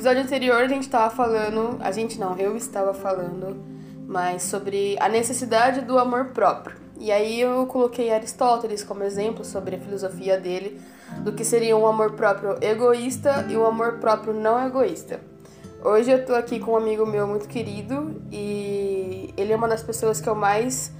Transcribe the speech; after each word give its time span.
episódio 0.00 0.22
anterior 0.22 0.62
a 0.62 0.66
gente 0.66 0.84
estava 0.84 1.14
falando, 1.14 1.76
a 1.78 1.92
gente 1.92 2.18
não, 2.18 2.34
eu 2.38 2.56
estava 2.56 2.94
falando, 2.94 3.62
mas 4.08 4.44
sobre 4.44 4.96
a 4.98 5.10
necessidade 5.10 5.82
do 5.82 5.98
amor 5.98 6.28
próprio. 6.28 6.74
E 6.98 7.12
aí 7.12 7.38
eu 7.38 7.66
coloquei 7.66 8.10
Aristóteles 8.10 8.82
como 8.82 9.02
exemplo 9.02 9.44
sobre 9.44 9.76
a 9.76 9.78
filosofia 9.78 10.40
dele 10.40 10.80
do 11.18 11.34
que 11.34 11.44
seria 11.44 11.76
um 11.76 11.86
amor 11.86 12.12
próprio 12.12 12.56
egoísta 12.62 13.44
e 13.50 13.58
um 13.58 13.66
amor 13.66 13.98
próprio 13.98 14.32
não 14.32 14.66
egoísta. 14.66 15.20
Hoje 15.84 16.10
eu 16.10 16.24
tô 16.24 16.34
aqui 16.34 16.58
com 16.58 16.72
um 16.72 16.76
amigo 16.78 17.04
meu 17.04 17.26
muito 17.26 17.46
querido 17.46 18.22
e 18.32 19.34
ele 19.36 19.52
é 19.52 19.56
uma 19.56 19.68
das 19.68 19.82
pessoas 19.82 20.18
que 20.18 20.30
eu 20.30 20.34
mais 20.34 20.92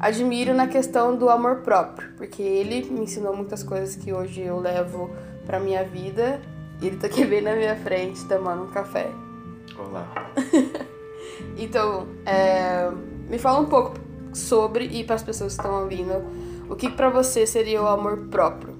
admiro 0.00 0.54
na 0.54 0.66
questão 0.66 1.14
do 1.14 1.28
amor 1.28 1.56
próprio, 1.56 2.14
porque 2.16 2.40
ele 2.40 2.90
me 2.90 3.00
ensinou 3.00 3.36
muitas 3.36 3.62
coisas 3.62 3.94
que 3.94 4.10
hoje 4.10 4.40
eu 4.40 4.58
levo 4.58 5.10
para 5.44 5.60
minha 5.60 5.84
vida. 5.84 6.40
E 6.80 6.86
ele 6.86 6.96
tá 6.96 7.08
aqui 7.08 7.24
bem 7.24 7.42
na 7.42 7.56
minha 7.56 7.74
frente 7.74 8.24
tomando 8.26 8.64
um 8.64 8.68
café. 8.68 9.10
Olá. 9.76 10.30
então, 11.58 12.06
é, 12.24 12.88
me 13.28 13.36
fala 13.38 13.58
um 13.60 13.66
pouco 13.66 13.94
sobre 14.32 14.84
e 14.84 15.02
para 15.02 15.16
as 15.16 15.22
pessoas 15.22 15.56
que 15.56 15.60
estão 15.60 15.82
ouvindo, 15.82 16.24
o 16.68 16.76
que 16.76 16.88
para 16.88 17.10
você 17.10 17.46
seria 17.46 17.82
o 17.82 17.86
amor 17.88 18.28
próprio? 18.30 18.74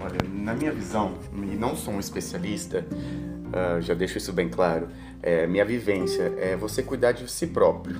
Olha, 0.00 0.18
na 0.32 0.54
minha 0.54 0.70
visão, 0.70 1.14
e 1.32 1.56
não 1.56 1.74
sou 1.74 1.94
um 1.94 2.00
especialista, 2.00 2.86
uh, 2.90 3.80
já 3.80 3.94
deixo 3.94 4.18
isso 4.18 4.32
bem 4.32 4.48
claro, 4.48 4.88
é, 5.22 5.46
minha 5.46 5.64
vivência 5.64 6.32
é 6.38 6.54
você 6.54 6.82
cuidar 6.82 7.12
de 7.12 7.28
si 7.28 7.48
próprio 7.48 7.96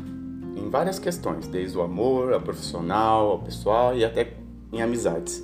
em 0.55 0.71
várias 0.71 0.99
questões, 0.99 1.49
desde 1.49 1.77
o 1.77 1.83
amor, 1.83 2.33
ao 2.33 2.41
profissional, 2.41 3.31
ao 3.31 3.39
pessoal 3.41 3.97
e 3.97 4.05
até 4.05 4.35
em 4.73 4.83
amizades. 4.83 5.43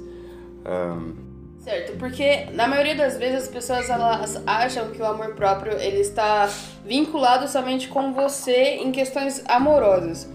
Um, 0.66 1.29
Certo, 1.60 1.92
porque 1.98 2.46
na 2.52 2.66
maioria 2.66 2.94
das 2.94 3.18
vezes 3.18 3.42
as 3.42 3.48
pessoas 3.48 3.90
elas 3.90 4.42
acham 4.46 4.90
que 4.90 5.02
o 5.02 5.04
amor 5.04 5.34
próprio 5.34 5.78
ele 5.78 6.00
está 6.00 6.48
vinculado 6.86 7.46
somente 7.46 7.86
com 7.88 8.14
você 8.14 8.76
em 8.76 8.90
questões 8.90 9.42
amorosas. 9.46 10.26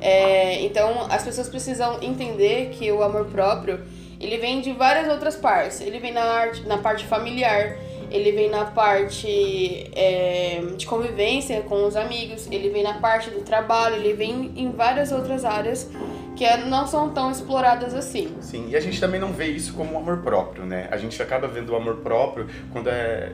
É, 0.00 0.60
então 0.62 1.06
as 1.08 1.22
pessoas 1.22 1.48
precisam 1.48 2.02
entender 2.02 2.70
que 2.70 2.90
o 2.90 3.00
amor 3.00 3.26
próprio 3.26 3.80
ele 4.18 4.38
vem 4.38 4.60
de 4.60 4.72
várias 4.72 5.08
outras 5.08 5.36
partes. 5.36 5.80
Ele 5.80 6.00
vem 6.00 6.12
na, 6.12 6.22
arte, 6.22 6.66
na 6.66 6.78
parte 6.78 7.06
familiar, 7.06 7.76
ele 8.10 8.32
vem 8.32 8.50
na 8.50 8.64
parte 8.64 9.88
é, 9.94 10.62
de 10.76 10.84
convivência 10.84 11.62
com 11.62 11.86
os 11.86 11.94
amigos, 11.94 12.48
ele 12.50 12.70
vem 12.70 12.82
na 12.82 12.94
parte 12.94 13.30
do 13.30 13.40
trabalho, 13.42 13.94
ele 13.94 14.14
vem 14.14 14.52
em 14.56 14.72
várias 14.72 15.12
outras 15.12 15.44
áreas 15.44 15.88
que 16.36 16.44
é, 16.44 16.64
não 16.64 16.86
são 16.86 17.10
tão 17.10 17.30
exploradas 17.30 17.94
assim. 17.94 18.34
Sim, 18.40 18.68
e 18.68 18.76
a 18.76 18.80
gente 18.80 19.00
também 19.00 19.20
não 19.20 19.32
vê 19.32 19.46
isso 19.46 19.74
como 19.74 19.96
amor 19.96 20.18
próprio, 20.18 20.64
né? 20.64 20.88
A 20.90 20.96
gente 20.96 21.20
acaba 21.22 21.46
vendo 21.46 21.70
o 21.70 21.76
amor 21.76 21.96
próprio 21.96 22.46
quando 22.72 22.88
é 22.88 23.32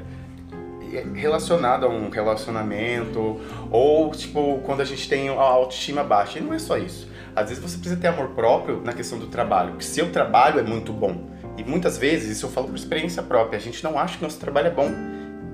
relacionado 1.14 1.84
a 1.84 1.88
um 1.88 2.08
relacionamento 2.08 3.38
ou 3.70 4.10
tipo 4.10 4.60
quando 4.64 4.80
a 4.80 4.84
gente 4.84 5.08
tem 5.08 5.28
a 5.28 5.32
autoestima 5.32 6.02
baixa. 6.02 6.38
E 6.38 6.42
não 6.42 6.54
é 6.54 6.58
só 6.58 6.78
isso. 6.78 7.08
Às 7.36 7.50
vezes 7.50 7.62
você 7.62 7.78
precisa 7.78 8.00
ter 8.00 8.08
amor 8.08 8.30
próprio 8.30 8.80
na 8.82 8.92
questão 8.92 9.18
do 9.18 9.26
trabalho, 9.26 9.76
que 9.76 9.84
seu 9.84 10.10
trabalho 10.10 10.58
é 10.58 10.62
muito 10.62 10.92
bom. 10.92 11.28
E 11.56 11.64
muitas 11.64 11.98
vezes, 11.98 12.36
isso 12.36 12.46
eu 12.46 12.50
falo 12.50 12.68
por 12.68 12.76
experiência 12.76 13.22
própria, 13.22 13.58
a 13.58 13.60
gente 13.60 13.82
não 13.82 13.98
acha 13.98 14.16
que 14.16 14.22
nosso 14.22 14.38
trabalho 14.38 14.68
é 14.68 14.70
bom. 14.70 14.90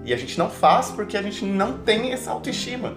E 0.04 0.12
a 0.12 0.16
gente 0.16 0.38
não 0.38 0.50
faz 0.50 0.90
porque 0.90 1.16
a 1.16 1.22
gente 1.22 1.44
não 1.46 1.78
tem 1.78 2.12
essa 2.12 2.30
autoestima. 2.30 2.94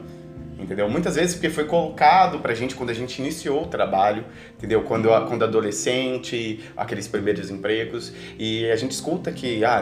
Entendeu? 0.59 0.89
Muitas 0.89 1.15
vezes 1.15 1.35
porque 1.35 1.49
foi 1.49 1.65
colocado 1.65 2.39
pra 2.39 2.53
gente 2.53 2.75
quando 2.75 2.89
a 2.89 2.93
gente 2.93 3.19
iniciou 3.19 3.63
o 3.63 3.67
trabalho, 3.67 4.25
entendeu? 4.57 4.81
Quando, 4.83 5.07
quando 5.27 5.43
adolescente, 5.43 6.63
aqueles 6.75 7.07
primeiros 7.07 7.51
empregos, 7.51 8.11
e 8.39 8.69
a 8.71 8.75
gente 8.75 8.91
escuta 8.91 9.31
que, 9.31 9.63
ah, 9.63 9.81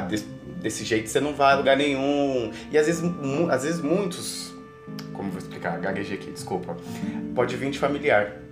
desse 0.61 0.83
jeito 0.83 1.09
você 1.09 1.21
não 1.21 1.33
vai 1.33 1.53
a 1.53 1.55
lugar 1.55 1.77
nenhum. 1.77 2.51
E 2.71 2.77
às 2.77 2.87
vezes, 2.87 3.01
às 3.49 3.63
vezes 3.63 3.81
muitos, 3.81 4.53
como 5.13 5.29
vou 5.29 5.39
explicar, 5.39 5.79
gaguejei 5.79 6.17
aqui, 6.17 6.29
desculpa, 6.29 6.75
pode 7.33 7.55
vir 7.55 7.71
de 7.71 7.79
familiar. 7.79 8.44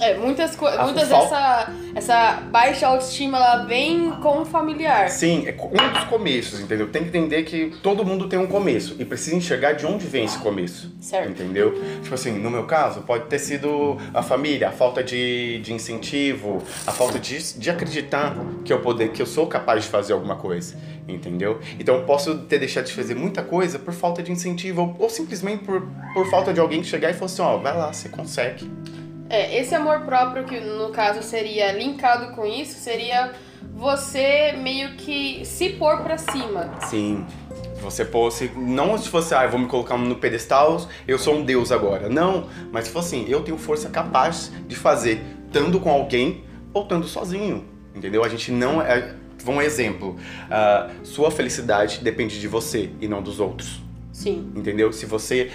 É, 0.00 0.16
muitas 0.16 0.56
coisas. 0.56 0.80
Muitas 0.82 1.08
vezes 1.08 1.24
essa, 1.24 1.72
essa 1.94 2.32
baixa 2.50 2.86
autoestima 2.86 3.38
ela 3.38 3.64
vem 3.64 4.10
com 4.22 4.40
o 4.40 4.44
familiar. 4.44 5.10
Sim, 5.10 5.46
é 5.46 5.54
um 5.60 5.92
dos 5.92 6.04
começos, 6.04 6.60
entendeu? 6.60 6.88
Tem 6.88 7.02
que 7.02 7.08
entender 7.08 7.42
que 7.44 7.76
todo 7.82 8.04
mundo 8.04 8.28
tem 8.28 8.38
um 8.38 8.46
começo 8.46 8.96
e 8.98 9.04
precisa 9.04 9.36
enxergar 9.36 9.72
de 9.72 9.86
onde 9.86 10.06
vem 10.06 10.24
esse 10.24 10.38
começo. 10.38 10.90
Certo. 11.00 11.30
Entendeu? 11.30 11.74
Tipo 12.02 12.14
assim, 12.14 12.32
no 12.32 12.50
meu 12.50 12.64
caso, 12.64 13.02
pode 13.02 13.26
ter 13.26 13.38
sido 13.38 13.98
a 14.14 14.22
família, 14.22 14.68
a 14.68 14.72
falta 14.72 15.02
de, 15.02 15.60
de 15.60 15.72
incentivo, 15.72 16.62
a 16.86 16.92
falta 16.92 17.18
de, 17.18 17.58
de 17.58 17.70
acreditar 17.70 18.36
que 18.64 18.72
eu, 18.72 18.80
poder, 18.80 19.10
que 19.10 19.20
eu 19.20 19.26
sou 19.26 19.46
capaz 19.46 19.84
de 19.84 19.90
fazer 19.90 20.12
alguma 20.12 20.36
coisa. 20.36 20.76
Entendeu? 21.06 21.60
Então 21.78 21.96
eu 21.96 22.04
posso 22.04 22.38
ter 22.38 22.58
deixado 22.58 22.86
de 22.86 22.92
fazer 22.92 23.14
muita 23.14 23.42
coisa 23.42 23.78
por 23.78 23.92
falta 23.92 24.22
de 24.22 24.30
incentivo 24.30 24.82
ou, 24.82 24.96
ou 24.98 25.10
simplesmente 25.10 25.64
por, 25.64 25.82
por 26.14 26.30
falta 26.30 26.52
de 26.54 26.60
alguém 26.60 26.80
que 26.80 26.86
chegar 26.86 27.10
e 27.10 27.14
falar 27.14 27.26
assim: 27.26 27.42
ó, 27.42 27.56
oh, 27.56 27.58
vai 27.60 27.76
lá, 27.76 27.92
você 27.92 28.08
consegue. 28.08 28.70
É, 29.30 29.60
esse 29.60 29.72
amor 29.76 30.00
próprio, 30.00 30.44
que 30.44 30.58
no 30.58 30.90
caso 30.90 31.22
seria 31.22 31.70
linkado 31.70 32.34
com 32.34 32.44
isso, 32.44 32.74
seria 32.80 33.30
você 33.72 34.52
meio 34.60 34.96
que 34.96 35.44
se 35.44 35.70
pôr 35.70 36.02
pra 36.02 36.18
cima. 36.18 36.68
Sim. 36.80 37.24
Você 37.80 38.04
fosse, 38.04 38.50
não 38.56 38.98
se 38.98 39.08
fosse, 39.08 39.32
ah, 39.32 39.44
eu 39.44 39.50
vou 39.50 39.60
me 39.60 39.68
colocar 39.68 39.96
no 39.96 40.16
pedestal, 40.16 40.84
eu 41.06 41.16
sou 41.16 41.36
um 41.36 41.44
deus 41.44 41.70
agora. 41.70 42.08
Não, 42.08 42.48
mas 42.72 42.86
se 42.86 42.90
fosse 42.90 43.14
assim, 43.14 43.30
eu 43.30 43.40
tenho 43.42 43.56
força 43.56 43.88
capaz 43.88 44.50
de 44.66 44.74
fazer, 44.74 45.22
estando 45.46 45.78
com 45.78 45.90
alguém 45.90 46.42
ou 46.74 46.82
estando 46.82 47.06
sozinho. 47.06 47.64
Entendeu? 47.94 48.24
A 48.24 48.28
gente 48.28 48.50
não 48.50 48.82
é. 48.82 49.14
Um 49.46 49.62
exemplo, 49.62 50.16
uh, 50.50 51.06
sua 51.06 51.30
felicidade 51.30 52.00
depende 52.04 52.38
de 52.38 52.46
você 52.46 52.90
e 53.00 53.08
não 53.08 53.22
dos 53.22 53.40
outros. 53.40 53.80
Sim. 54.12 54.52
Entendeu? 54.54 54.92
Se 54.92 55.06
você 55.06 55.50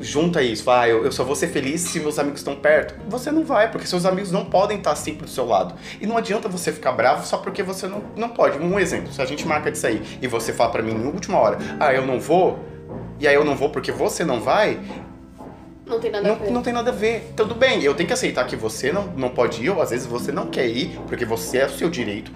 junta 0.00 0.42
isso, 0.42 0.64
vai, 0.64 0.90
eu, 0.90 1.04
eu 1.04 1.12
só 1.12 1.24
vou 1.24 1.34
ser 1.34 1.48
feliz 1.48 1.80
se 1.80 2.00
meus 2.00 2.18
amigos 2.18 2.40
estão 2.40 2.56
perto. 2.56 2.94
Você 3.08 3.30
não 3.30 3.44
vai, 3.44 3.70
porque 3.70 3.86
seus 3.86 4.04
amigos 4.04 4.30
não 4.30 4.44
podem 4.44 4.78
estar 4.78 4.94
sempre 4.96 5.24
do 5.24 5.30
seu 5.30 5.46
lado. 5.46 5.74
E 6.00 6.06
não 6.06 6.16
adianta 6.16 6.48
você 6.48 6.72
ficar 6.72 6.92
bravo 6.92 7.26
só 7.26 7.38
porque 7.38 7.62
você 7.62 7.86
não, 7.86 8.02
não 8.16 8.28
pode. 8.28 8.58
Um 8.58 8.78
exemplo, 8.78 9.12
se 9.12 9.20
a 9.20 9.24
gente 9.24 9.46
marca 9.46 9.70
de 9.70 9.78
sair 9.78 10.02
e 10.22 10.26
você 10.26 10.52
fala 10.52 10.70
para 10.70 10.82
mim 10.82 10.92
em 10.92 11.06
última 11.06 11.38
hora, 11.38 11.58
ah, 11.80 11.92
eu 11.92 12.06
não 12.06 12.20
vou, 12.20 12.58
e 13.18 13.26
aí 13.26 13.34
eu 13.34 13.44
não 13.44 13.56
vou 13.56 13.70
porque 13.70 13.90
você 13.90 14.24
não 14.24 14.40
vai, 14.40 14.78
não 15.88 16.00
tem 16.00 16.10
nada 16.10 16.28
não, 16.28 16.34
a 16.34 16.38
ver. 16.38 16.50
Não 16.50 16.62
tem 16.62 16.72
nada 16.72 16.90
a 16.90 16.94
ver. 16.94 17.32
Tudo 17.36 17.54
bem, 17.54 17.82
eu 17.82 17.94
tenho 17.94 18.06
que 18.06 18.12
aceitar 18.12 18.46
que 18.46 18.56
você 18.56 18.92
não, 18.92 19.06
não 19.16 19.30
pode 19.30 19.62
ir, 19.62 19.70
ou 19.70 19.80
às 19.80 19.90
vezes 19.90 20.06
você 20.06 20.30
não 20.30 20.46
quer 20.46 20.66
ir, 20.66 20.98
porque 21.06 21.24
você 21.24 21.58
é 21.58 21.66
o 21.66 21.70
seu 21.70 21.88
direito, 21.88 22.30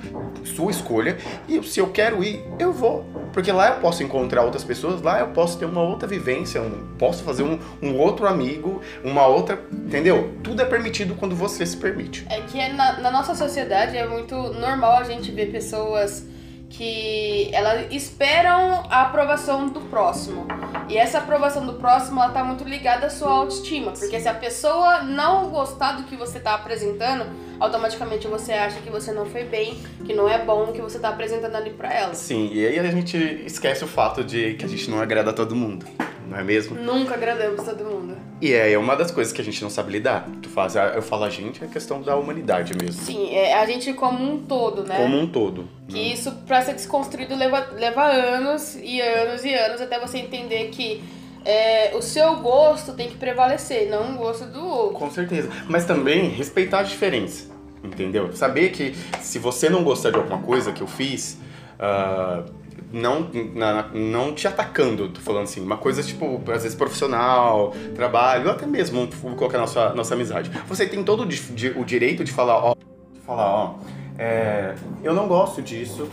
sua 0.44 0.70
escolha, 0.70 1.16
e 1.48 1.62
se 1.62 1.80
eu 1.80 1.88
quero 1.88 2.22
ir, 2.24 2.42
eu 2.58 2.72
vou. 2.72 3.04
Porque 3.32 3.50
lá 3.50 3.70
eu 3.70 3.80
posso 3.80 4.02
encontrar 4.02 4.42
outras 4.42 4.62
pessoas, 4.62 5.00
lá 5.00 5.20
eu 5.20 5.28
posso 5.28 5.58
ter 5.58 5.64
uma 5.64 5.82
outra 5.82 6.06
vivência, 6.06 6.60
um, 6.60 6.96
posso 6.98 7.22
fazer 7.22 7.42
um, 7.42 7.58
um 7.80 7.98
outro 7.98 8.26
amigo, 8.26 8.82
uma 9.02 9.26
outra. 9.26 9.58
Entendeu? 9.72 10.34
Tudo 10.42 10.62
é 10.62 10.64
permitido 10.64 11.14
quando 11.14 11.34
você 11.34 11.64
se 11.64 11.76
permite. 11.76 12.26
É 12.28 12.40
que 12.40 12.60
é 12.60 12.72
na, 12.72 13.00
na 13.00 13.10
nossa 13.10 13.34
sociedade 13.34 13.96
é 13.96 14.06
muito 14.06 14.34
normal 14.34 14.98
a 14.98 15.04
gente 15.04 15.30
ver 15.30 15.50
pessoas 15.50 16.24
que 16.72 17.50
elas 17.52 17.92
esperam 17.92 18.82
a 18.88 19.02
aprovação 19.02 19.68
do 19.68 19.80
próximo. 19.82 20.46
E 20.88 20.96
essa 20.96 21.18
aprovação 21.18 21.66
do 21.66 21.74
próximo, 21.74 22.20
ela 22.20 22.32
tá 22.32 22.42
muito 22.42 22.64
ligada 22.64 23.06
à 23.06 23.10
sua 23.10 23.30
autoestima, 23.30 23.92
porque 23.92 24.18
se 24.18 24.28
a 24.28 24.34
pessoa 24.34 25.02
não 25.02 25.50
gostar 25.50 25.92
do 25.92 26.04
que 26.04 26.16
você 26.16 26.40
tá 26.40 26.54
apresentando, 26.54 27.26
automaticamente 27.60 28.26
você 28.26 28.52
acha 28.52 28.80
que 28.80 28.90
você 28.90 29.12
não 29.12 29.26
foi 29.26 29.44
bem, 29.44 29.76
que 30.04 30.14
não 30.14 30.28
é 30.28 30.42
bom 30.42 30.64
o 30.64 30.72
que 30.72 30.80
você 30.80 30.98
tá 30.98 31.10
apresentando 31.10 31.54
ali 31.54 31.70
para 31.70 31.92
ela. 31.92 32.14
Sim, 32.14 32.50
e 32.52 32.66
aí 32.66 32.78
a 32.78 32.90
gente 32.90 33.16
esquece 33.44 33.84
o 33.84 33.86
fato 33.86 34.24
de 34.24 34.54
que 34.54 34.64
a 34.64 34.68
gente 34.68 34.90
não 34.90 35.00
agrada 35.00 35.30
a 35.30 35.32
todo 35.32 35.54
mundo 35.54 35.86
não 36.28 36.38
é 36.38 36.42
mesmo? 36.42 36.76
Nunca 36.76 37.14
agradamos 37.14 37.64
todo 37.64 37.84
mundo. 37.84 38.16
E 38.40 38.52
é, 38.52 38.72
é 38.72 38.78
uma 38.78 38.96
das 38.96 39.10
coisas 39.10 39.32
que 39.32 39.40
a 39.40 39.44
gente 39.44 39.62
não 39.62 39.70
sabe 39.70 39.92
lidar. 39.92 40.28
Tu 40.42 40.48
faz, 40.48 40.74
eu 40.74 41.02
falo 41.02 41.24
a 41.24 41.30
gente, 41.30 41.62
é 41.62 41.66
questão 41.66 42.02
da 42.02 42.16
humanidade 42.16 42.74
mesmo. 42.76 43.02
Sim, 43.02 43.34
é 43.34 43.54
a 43.54 43.66
gente 43.66 43.92
como 43.92 44.22
um 44.22 44.38
todo, 44.38 44.84
né? 44.84 44.96
Como 44.96 45.18
um 45.18 45.26
todo. 45.26 45.68
Que 45.88 45.98
hum. 45.98 46.12
isso, 46.12 46.32
pra 46.46 46.62
ser 46.62 46.74
desconstruído, 46.74 47.36
leva, 47.36 47.68
leva 47.74 48.04
anos 48.04 48.76
e 48.76 49.00
anos 49.00 49.44
e 49.44 49.54
anos 49.54 49.80
até 49.80 50.00
você 50.00 50.18
entender 50.18 50.68
que 50.70 51.02
é, 51.44 51.94
o 51.94 52.02
seu 52.02 52.36
gosto 52.36 52.92
tem 52.92 53.08
que 53.08 53.16
prevalecer, 53.16 53.88
não 53.88 54.14
o 54.14 54.18
gosto 54.18 54.44
do 54.46 54.64
outro. 54.64 54.98
Com 54.98 55.10
certeza. 55.10 55.50
Mas 55.68 55.84
também 55.84 56.28
respeitar 56.28 56.80
a 56.80 56.82
diferença, 56.82 57.50
entendeu? 57.82 58.32
Saber 58.32 58.70
que 58.70 58.94
se 59.20 59.38
você 59.38 59.68
não 59.68 59.82
gostar 59.82 60.10
de 60.10 60.16
alguma 60.16 60.40
coisa 60.40 60.72
que 60.72 60.80
eu 60.80 60.86
fiz, 60.86 61.38
uh, 61.78 62.61
não, 62.92 63.30
na, 63.54 63.88
não 63.94 64.34
te 64.34 64.46
atacando, 64.46 65.08
tô 65.08 65.20
falando 65.20 65.44
assim, 65.44 65.60
uma 65.60 65.78
coisa 65.78 66.02
tipo, 66.02 66.40
às 66.52 66.62
vezes 66.62 66.74
profissional, 66.74 67.74
trabalho, 67.94 68.50
até 68.50 68.66
mesmo 68.66 69.08
colocar 69.36 69.58
nossa, 69.58 69.94
nossa 69.94 70.14
amizade. 70.14 70.50
Você 70.68 70.86
tem 70.86 71.02
todo 71.02 71.22
o, 71.22 71.80
o 71.80 71.84
direito 71.84 72.22
de 72.22 72.30
falar, 72.30 72.58
ó, 72.58 72.74
de 72.74 73.20
falar, 73.20 73.46
ó, 73.46 73.74
é, 74.18 74.74
eu 75.02 75.14
não 75.14 75.26
gosto 75.26 75.62
disso, 75.62 76.08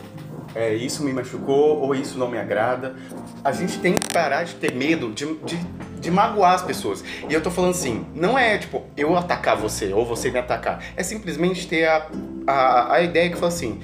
é, 0.55 0.73
isso 0.73 1.03
me 1.03 1.13
machucou 1.13 1.81
ou 1.81 1.93
isso 1.93 2.17
não 2.17 2.29
me 2.29 2.37
agrada. 2.37 2.95
A 3.43 3.51
gente 3.51 3.79
tem 3.79 3.93
que 3.93 4.11
parar 4.11 4.43
de 4.43 4.55
ter 4.55 4.73
medo 4.73 5.11
de, 5.11 5.25
de, 5.43 5.57
de, 5.99 6.09
magoar 6.09 6.53
as 6.53 6.61
pessoas. 6.61 7.03
E 7.29 7.33
eu 7.33 7.41
tô 7.41 7.51
falando 7.51 7.71
assim, 7.71 8.05
não 8.15 8.37
é 8.37 8.57
tipo 8.57 8.83
eu 8.95 9.15
atacar 9.17 9.57
você 9.57 9.93
ou 9.93 10.05
você 10.05 10.31
me 10.31 10.39
atacar. 10.39 10.83
É 10.95 11.03
simplesmente 11.03 11.67
ter 11.67 11.87
a, 11.87 12.09
a, 12.47 12.93
a 12.95 13.01
ideia 13.01 13.29
que 13.29 13.35
fala 13.35 13.49
assim: 13.49 13.79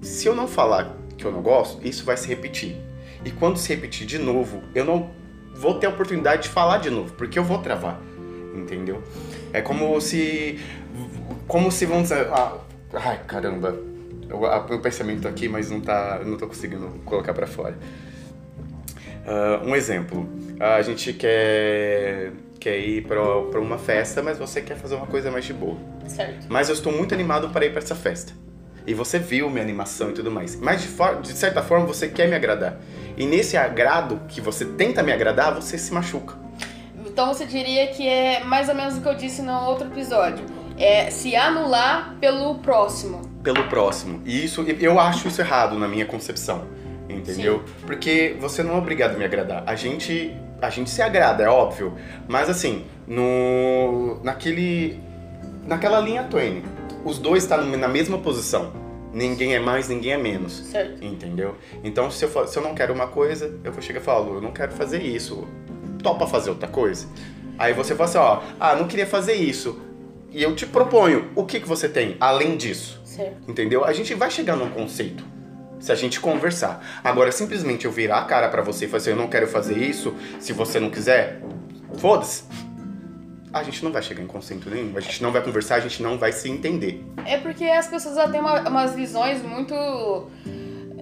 se 0.00 0.26
eu 0.26 0.34
não 0.34 0.48
falar 0.48 0.97
que 1.18 1.24
eu 1.24 1.32
não 1.32 1.42
gosto, 1.42 1.86
isso 1.86 2.04
vai 2.04 2.16
se 2.16 2.26
repetir. 2.26 2.76
E 3.24 3.30
quando 3.30 3.58
se 3.58 3.68
repetir 3.74 4.06
de 4.06 4.18
novo, 4.18 4.62
eu 4.74 4.84
não 4.84 5.10
vou 5.52 5.78
ter 5.78 5.86
a 5.86 5.90
oportunidade 5.90 6.44
de 6.44 6.48
falar 6.48 6.78
de 6.78 6.88
novo, 6.88 7.12
porque 7.14 7.38
eu 7.38 7.44
vou 7.44 7.58
travar. 7.58 8.00
Entendeu? 8.54 9.02
É 9.52 9.60
como 9.60 10.00
se. 10.00 10.58
Como 11.46 11.70
se 11.70 11.84
vamos 11.86 12.04
dizer. 12.04 12.28
Ah, 12.30 12.56
ai, 12.92 13.20
caramba. 13.26 13.76
O 14.30 14.68
meu 14.68 14.80
pensamento 14.80 15.22
tá 15.22 15.28
aqui, 15.28 15.48
mas 15.48 15.70
não 15.70 15.80
tá. 15.80 16.20
Não 16.24 16.36
tô 16.36 16.46
conseguindo 16.46 16.86
colocar 17.04 17.34
para 17.34 17.46
fora. 17.46 17.76
Uh, 19.26 19.68
um 19.68 19.76
exemplo. 19.76 20.28
A 20.60 20.82
gente 20.82 21.12
quer 21.12 22.32
quer 22.58 22.78
ir 22.78 23.06
para 23.06 23.60
uma 23.60 23.78
festa, 23.78 24.22
mas 24.22 24.38
você 24.38 24.60
quer 24.60 24.76
fazer 24.76 24.96
uma 24.96 25.06
coisa 25.06 25.30
mais 25.30 25.44
de 25.44 25.52
boa. 25.52 25.76
Certo. 26.06 26.46
Mas 26.48 26.68
eu 26.68 26.74
estou 26.74 26.92
muito 26.92 27.14
animado 27.14 27.50
para 27.50 27.64
ir 27.64 27.70
para 27.70 27.78
essa 27.78 27.94
festa. 27.94 28.32
E 28.88 28.94
você 28.94 29.18
viu 29.18 29.50
minha 29.50 29.62
animação 29.62 30.08
e 30.08 30.12
tudo 30.14 30.30
mais. 30.30 30.56
Mas 30.56 30.80
de, 30.80 30.88
de 31.20 31.32
certa 31.34 31.62
forma 31.62 31.84
você 31.84 32.08
quer 32.08 32.26
me 32.26 32.34
agradar. 32.34 32.78
E 33.18 33.26
nesse 33.26 33.54
agrado 33.54 34.22
que 34.26 34.40
você 34.40 34.64
tenta 34.64 35.02
me 35.02 35.12
agradar, 35.12 35.54
você 35.54 35.76
se 35.76 35.92
machuca. 35.92 36.36
Então 37.04 37.28
você 37.28 37.44
diria 37.44 37.88
que 37.88 38.08
é 38.08 38.42
mais 38.42 38.66
ou 38.70 38.74
menos 38.74 38.96
o 38.96 39.02
que 39.02 39.08
eu 39.08 39.14
disse 39.14 39.42
no 39.42 39.52
outro 39.66 39.88
episódio. 39.88 40.42
É 40.78 41.10
se 41.10 41.36
anular 41.36 42.16
pelo 42.18 42.60
próximo. 42.60 43.20
Pelo 43.42 43.64
próximo. 43.64 44.22
E 44.24 44.42
isso, 44.42 44.62
eu 44.62 44.98
acho 44.98 45.28
isso 45.28 45.42
errado 45.42 45.78
na 45.78 45.86
minha 45.86 46.06
concepção. 46.06 46.66
Entendeu? 47.10 47.62
Sim. 47.66 47.86
Porque 47.86 48.36
você 48.40 48.62
não 48.62 48.76
é 48.76 48.78
obrigado 48.78 49.16
a 49.16 49.18
me 49.18 49.24
agradar. 49.24 49.64
A 49.66 49.74
gente, 49.74 50.34
a 50.62 50.70
gente 50.70 50.88
se 50.88 51.02
agrada, 51.02 51.44
é 51.44 51.48
óbvio. 51.48 51.94
Mas 52.26 52.48
assim, 52.48 52.86
no 53.06 54.18
naquele 54.22 54.98
naquela 55.66 56.00
linha 56.00 56.22
Twain, 56.24 56.62
os 57.04 57.18
dois 57.18 57.44
estão 57.44 57.58
tá 57.58 57.76
na 57.76 57.88
mesma 57.88 58.18
posição. 58.18 58.72
Ninguém 59.12 59.54
é 59.54 59.58
mais, 59.58 59.88
ninguém 59.88 60.12
é 60.12 60.18
menos. 60.18 60.52
Certo. 60.66 61.02
Entendeu? 61.02 61.56
Então, 61.82 62.10
se 62.10 62.24
eu, 62.24 62.46
se 62.46 62.58
eu 62.58 62.62
não 62.62 62.74
quero 62.74 62.92
uma 62.92 63.06
coisa, 63.06 63.58
eu 63.64 63.72
vou 63.72 63.80
chegar 63.80 64.00
e 64.00 64.02
falar, 64.02 64.26
eu 64.28 64.40
não 64.40 64.52
quero 64.52 64.72
fazer 64.72 65.02
isso 65.02 65.46
topa 66.02 66.26
fazer 66.26 66.50
outra 66.50 66.68
coisa? 66.68 67.06
Aí 67.58 67.72
você 67.72 67.94
fala 67.94 68.08
assim, 68.08 68.18
ó, 68.18 68.42
ah, 68.58 68.76
não 68.76 68.86
queria 68.86 69.06
fazer 69.06 69.34
isso. 69.34 69.80
E 70.30 70.42
eu 70.42 70.54
te 70.54 70.66
proponho, 70.66 71.30
o 71.34 71.44
que, 71.44 71.60
que 71.60 71.68
você 71.68 71.88
tem 71.88 72.16
além 72.20 72.56
disso? 72.56 73.00
Certo. 73.04 73.50
Entendeu? 73.50 73.84
A 73.84 73.92
gente 73.92 74.14
vai 74.14 74.30
chegar 74.30 74.56
num 74.56 74.70
conceito. 74.70 75.24
Se 75.80 75.92
a 75.92 75.94
gente 75.94 76.20
conversar. 76.20 77.00
Agora, 77.02 77.30
simplesmente 77.30 77.84
eu 77.84 77.92
virar 77.92 78.18
a 78.18 78.24
cara 78.24 78.48
para 78.48 78.62
você 78.62 78.84
e 78.84 78.88
falar 78.88 78.98
assim, 78.98 79.10
eu 79.10 79.16
não 79.16 79.28
quero 79.28 79.46
fazer 79.46 79.78
isso, 79.78 80.14
se 80.38 80.52
você 80.52 80.80
não 80.80 80.90
quiser, 80.90 81.40
foda-se. 81.98 82.44
A 83.52 83.62
gente 83.62 83.82
não 83.82 83.90
vai 83.90 84.02
chegar 84.02 84.22
em 84.22 84.26
conceito 84.26 84.68
nenhum, 84.68 84.96
a 84.96 85.00
gente 85.00 85.22
não 85.22 85.32
vai 85.32 85.42
conversar, 85.42 85.76
a 85.76 85.80
gente 85.80 86.02
não 86.02 86.18
vai 86.18 86.32
se 86.32 86.50
entender. 86.50 87.04
É 87.24 87.38
porque 87.38 87.64
as 87.64 87.86
pessoas 87.86 88.30
têm 88.30 88.40
uma, 88.40 88.68
umas 88.68 88.94
visões 88.94 89.42
muito 89.42 89.74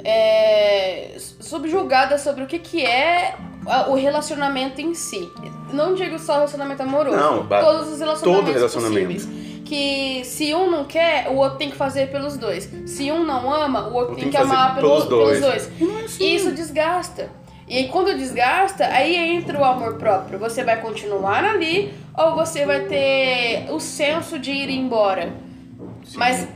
é, 0.05 1.17
subjugadas 1.19 2.21
sobre 2.21 2.45
o 2.45 2.47
que, 2.47 2.59
que 2.59 2.85
é 2.85 3.35
o 3.89 3.95
relacionamento 3.95 4.81
em 4.81 4.95
si. 4.95 5.29
Não 5.73 5.95
digo 5.95 6.19
só 6.19 6.35
relacionamento 6.35 6.83
amoroso. 6.83 7.17
Não, 7.17 7.47
todos 7.47 7.93
os 7.93 7.99
relacionamentos 7.99 8.47
todo 8.47 8.55
relacionamento. 8.55 9.15
possíveis. 9.15 9.47
Que 9.65 10.25
se 10.25 10.55
um 10.55 10.71
não 10.71 10.85
quer, 10.85 11.29
o 11.29 11.35
outro 11.35 11.59
tem 11.59 11.71
que 11.71 11.77
fazer 11.77 12.13
pelos 12.13 12.37
dois. 12.37 12.71
Se 12.87 13.11
um 13.11 13.25
não 13.25 13.53
ama, 13.53 13.89
o 13.89 13.95
outro 13.95 14.15
tem, 14.15 14.25
tem, 14.25 14.31
que, 14.31 14.37
amar 14.37 14.77
pelo, 14.77 14.89
pelos 14.89 15.05
dois. 15.07 15.41
Pelos 15.41 15.67
dois. 15.79 16.21
E 16.21 16.37
isso 16.37 16.53
desgasta. 16.53 17.29
E 17.69 17.89
quando 17.89 18.17
desgasta, 18.17 18.87
aí 18.87 19.17
entra 19.17 19.59
o 19.59 19.65
amor 19.65 19.95
próprio. 19.95 20.39
Você 20.39 20.63
vai 20.63 20.81
continuar 20.81 21.45
ali 21.45 21.93
ou 22.17 22.35
você 22.35 22.65
vai 22.65 22.81
ter 22.87 23.67
o 23.71 23.79
senso 23.79 24.39
de 24.39 24.51
ir 24.51 24.71
embora. 24.71 25.33
Sim. 26.05 26.19
Mas 26.19 26.49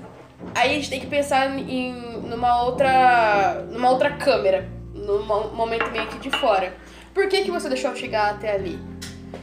aí 0.54 0.70
a 0.70 0.74
gente 0.74 0.88
tem 0.88 1.00
que 1.00 1.06
pensar 1.06 1.58
em 1.58 1.92
numa 2.28 2.62
outra 2.62 3.66
numa 3.70 3.90
outra 3.90 4.10
câmera, 4.12 4.68
num 4.94 5.22
momento 5.54 5.90
meio 5.90 6.06
que 6.06 6.18
de 6.18 6.30
fora. 6.38 6.74
Por 7.12 7.28
que, 7.28 7.42
que 7.42 7.50
você 7.50 7.68
deixou 7.68 7.94
chegar 7.94 8.30
até 8.30 8.54
ali? 8.54 8.78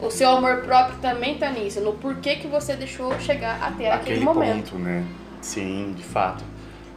O 0.01 0.09
seu 0.09 0.29
amor 0.29 0.61
próprio 0.61 0.97
também 0.99 1.37
tá 1.37 1.49
nisso, 1.49 1.81
no 1.81 1.93
porquê 1.93 2.35
que 2.35 2.47
você 2.47 2.75
deixou 2.75 3.17
chegar 3.19 3.61
até 3.61 3.91
aquele, 3.91 4.15
aquele 4.15 4.19
momento. 4.19 4.71
Ponto, 4.71 4.83
né? 4.83 5.05
Sim, 5.41 5.93
de 5.95 6.03
fato. 6.03 6.43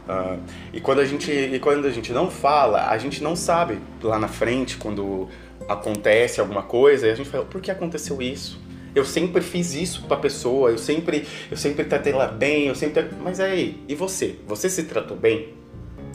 Uh, 0.07 0.39
e 0.73 0.81
quando 0.81 0.99
a 0.99 1.05
gente 1.05 1.31
e 1.31 1.59
quando 1.59 1.85
a 1.85 1.91
gente 1.91 2.11
não 2.11 2.29
fala, 2.29 2.89
a 2.89 2.97
gente 2.97 3.23
não 3.23 3.35
sabe 3.35 3.79
lá 4.01 4.17
na 4.17 4.27
frente 4.27 4.77
quando 4.77 5.29
acontece 5.67 6.39
alguma 6.39 6.63
coisa, 6.63 7.07
e 7.07 7.11
a 7.11 7.15
gente 7.15 7.29
fala, 7.29 7.45
por 7.45 7.61
que 7.61 7.71
aconteceu 7.71 8.21
isso? 8.21 8.59
Eu 8.93 9.05
sempre 9.05 9.41
fiz 9.41 9.73
isso 9.73 10.03
pra 10.03 10.17
pessoa, 10.17 10.69
eu 10.69 10.77
sempre 10.77 11.25
eu 11.49 11.57
sempre 11.57 11.85
tratei 11.85 12.13
ela 12.13 12.27
bem, 12.27 12.67
eu 12.67 12.75
sempre 12.75 13.05
mas 13.21 13.39
aí, 13.39 13.81
e 13.87 13.95
você? 13.95 14.35
Você 14.47 14.69
se 14.69 14.83
tratou 14.83 15.15
bem? 15.15 15.61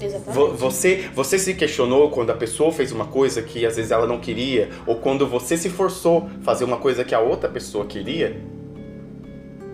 Exatamente. 0.01 0.57
Você, 0.59 1.11
você 1.15 1.39
se 1.39 1.55
questionou 1.55 2.11
quando 2.11 2.31
a 2.31 2.35
pessoa 2.35 2.71
fez 2.71 2.93
uma 2.93 3.07
coisa 3.07 3.41
que 3.43 3.65
às 3.65 3.77
vezes 3.77 3.91
ela 3.91 4.07
não 4.07 4.21
queria, 4.21 4.69
ou 4.87 4.97
quando 4.97 5.27
você 5.27 5.57
se 5.57 5.71
forçou 5.71 6.29
a 6.41 6.45
fazer 6.45 6.65
uma 6.65 6.77
coisa 6.77 7.05
que 7.05 7.15
a 7.15 7.21
outra 7.21 7.49
pessoa 7.49 7.87
queria? 7.87 8.37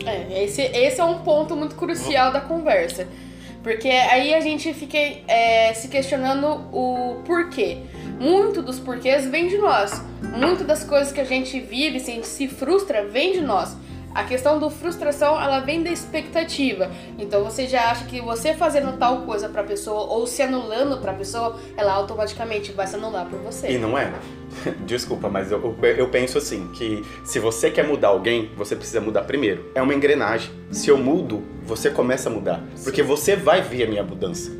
É, 0.06 0.44
esse, 0.44 0.62
esse 0.62 1.00
é 1.00 1.05
um 1.05 1.20
ponto 1.20 1.56
muito 1.56 1.75
crucial 1.75 2.32
da 2.32 2.40
conversa. 2.40 3.06
Porque 3.62 3.88
aí 3.88 4.34
a 4.34 4.40
gente 4.40 4.75
fica 4.75 4.98
é, 4.98 5.72
se 5.75 5.88
questionando 5.88 6.46
o 6.72 7.22
porquê. 7.25 7.78
Muito 8.19 8.60
dos 8.60 8.81
porquês 8.81 9.26
vem 9.26 9.48
de 9.48 9.58
nós. 9.58 10.02
Muito 10.37 10.64
das 10.64 10.82
coisas 10.84 11.12
que 11.12 11.20
a 11.20 11.25
gente 11.25 11.61
vive, 11.61 12.00
se 12.00 12.11
a 12.11 12.14
gente 12.14 12.26
se 12.26 12.49
frustra, 12.49 13.06
vem 13.06 13.32
de 13.32 13.40
nós. 13.40 13.76
A 14.14 14.25
questão 14.25 14.58
do 14.58 14.69
frustração, 14.69 15.40
ela 15.40 15.61
vem 15.61 15.82
da 15.82 15.90
expectativa. 15.90 16.90
Então 17.19 17.43
você 17.43 17.67
já 17.67 17.90
acha 17.90 18.05
que 18.05 18.20
você 18.20 18.52
fazendo 18.52 18.99
tal 18.99 19.23
coisa 19.23 19.49
pra 19.49 19.62
pessoa 19.62 20.02
ou 20.02 20.26
se 20.26 20.43
anulando 20.43 20.99
pra 20.99 21.14
pessoa, 21.14 21.58
ela 21.79 21.94
automaticamente 21.94 22.73
vai 22.73 22.87
se 22.87 22.96
anular 22.96 23.26
por 23.26 23.38
você. 23.38 23.70
E 23.70 23.79
não 23.79 23.96
é. 23.96 24.12
Desculpa, 24.84 25.31
mas 25.31 25.50
eu, 25.50 25.75
eu 25.82 26.08
penso 26.08 26.37
assim, 26.37 26.69
que 26.75 27.02
se 27.25 27.38
você 27.38 27.70
quer 27.70 27.87
mudar 27.87 28.08
alguém, 28.08 28.50
você 28.55 28.76
precisa 28.76 29.00
mudar 29.00 29.23
primeiro. 29.23 29.70
É 29.75 29.81
uma 29.81 29.94
engrenagem. 29.94 30.50
Se 30.70 30.90
eu 30.90 30.99
mudo, 30.99 31.43
você 31.62 31.88
começa 31.88 32.29
a 32.29 32.32
mudar. 32.32 32.62
Porque 32.84 33.02
você 33.02 33.34
vai 33.34 33.62
ver 33.62 33.84
a 33.84 33.87
minha 33.87 34.02
mudança. 34.02 34.50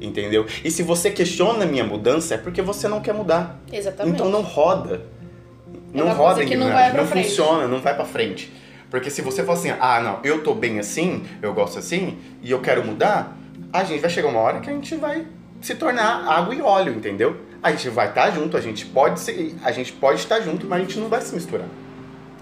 Entendeu? 0.00 0.46
E 0.64 0.70
se 0.70 0.82
você 0.82 1.10
questiona 1.10 1.64
a 1.64 1.66
minha 1.66 1.84
mudança, 1.84 2.34
é 2.34 2.38
porque 2.38 2.62
você 2.62 2.88
não 2.88 3.00
quer 3.00 3.12
mudar. 3.12 3.60
Exatamente. 3.70 4.14
Então 4.14 4.30
não 4.30 4.40
roda. 4.42 5.02
É 5.92 5.98
não 5.98 6.12
roda, 6.12 6.44
que 6.44 6.56
não, 6.56 6.70
vai 6.70 6.90
pra 6.90 7.02
não 7.02 7.08
frente. 7.08 7.28
funciona, 7.28 7.68
não 7.68 7.80
vai 7.80 7.94
pra 7.94 8.04
frente. 8.04 8.52
Porque 8.90 9.10
se 9.10 9.22
você 9.22 9.42
for 9.42 9.52
assim, 9.52 9.70
ah, 9.80 10.00
não, 10.00 10.20
eu 10.22 10.42
tô 10.42 10.54
bem 10.54 10.78
assim, 10.78 11.24
eu 11.40 11.54
gosto 11.54 11.78
assim, 11.78 12.18
e 12.42 12.50
eu 12.50 12.60
quero 12.60 12.84
mudar, 12.84 13.36
a 13.72 13.84
gente 13.84 14.00
vai 14.00 14.10
chegar 14.10 14.28
uma 14.28 14.40
hora 14.40 14.60
que 14.60 14.68
a 14.68 14.72
gente 14.72 14.94
vai 14.96 15.26
se 15.60 15.74
tornar 15.74 16.26
água 16.28 16.54
e 16.54 16.60
óleo, 16.60 16.92
entendeu? 16.92 17.36
A 17.62 17.70
gente 17.70 17.88
vai 17.88 18.08
estar 18.08 18.24
tá 18.24 18.30
junto, 18.30 18.56
a 18.56 18.60
gente 18.60 18.84
pode 18.86 19.20
ser, 19.20 19.54
a 19.62 19.72
gente 19.72 19.92
pode 19.92 20.18
estar 20.18 20.40
junto, 20.40 20.66
mas 20.66 20.80
a 20.80 20.84
gente 20.84 20.98
não 20.98 21.08
vai 21.08 21.20
se 21.20 21.34
misturar. 21.34 21.68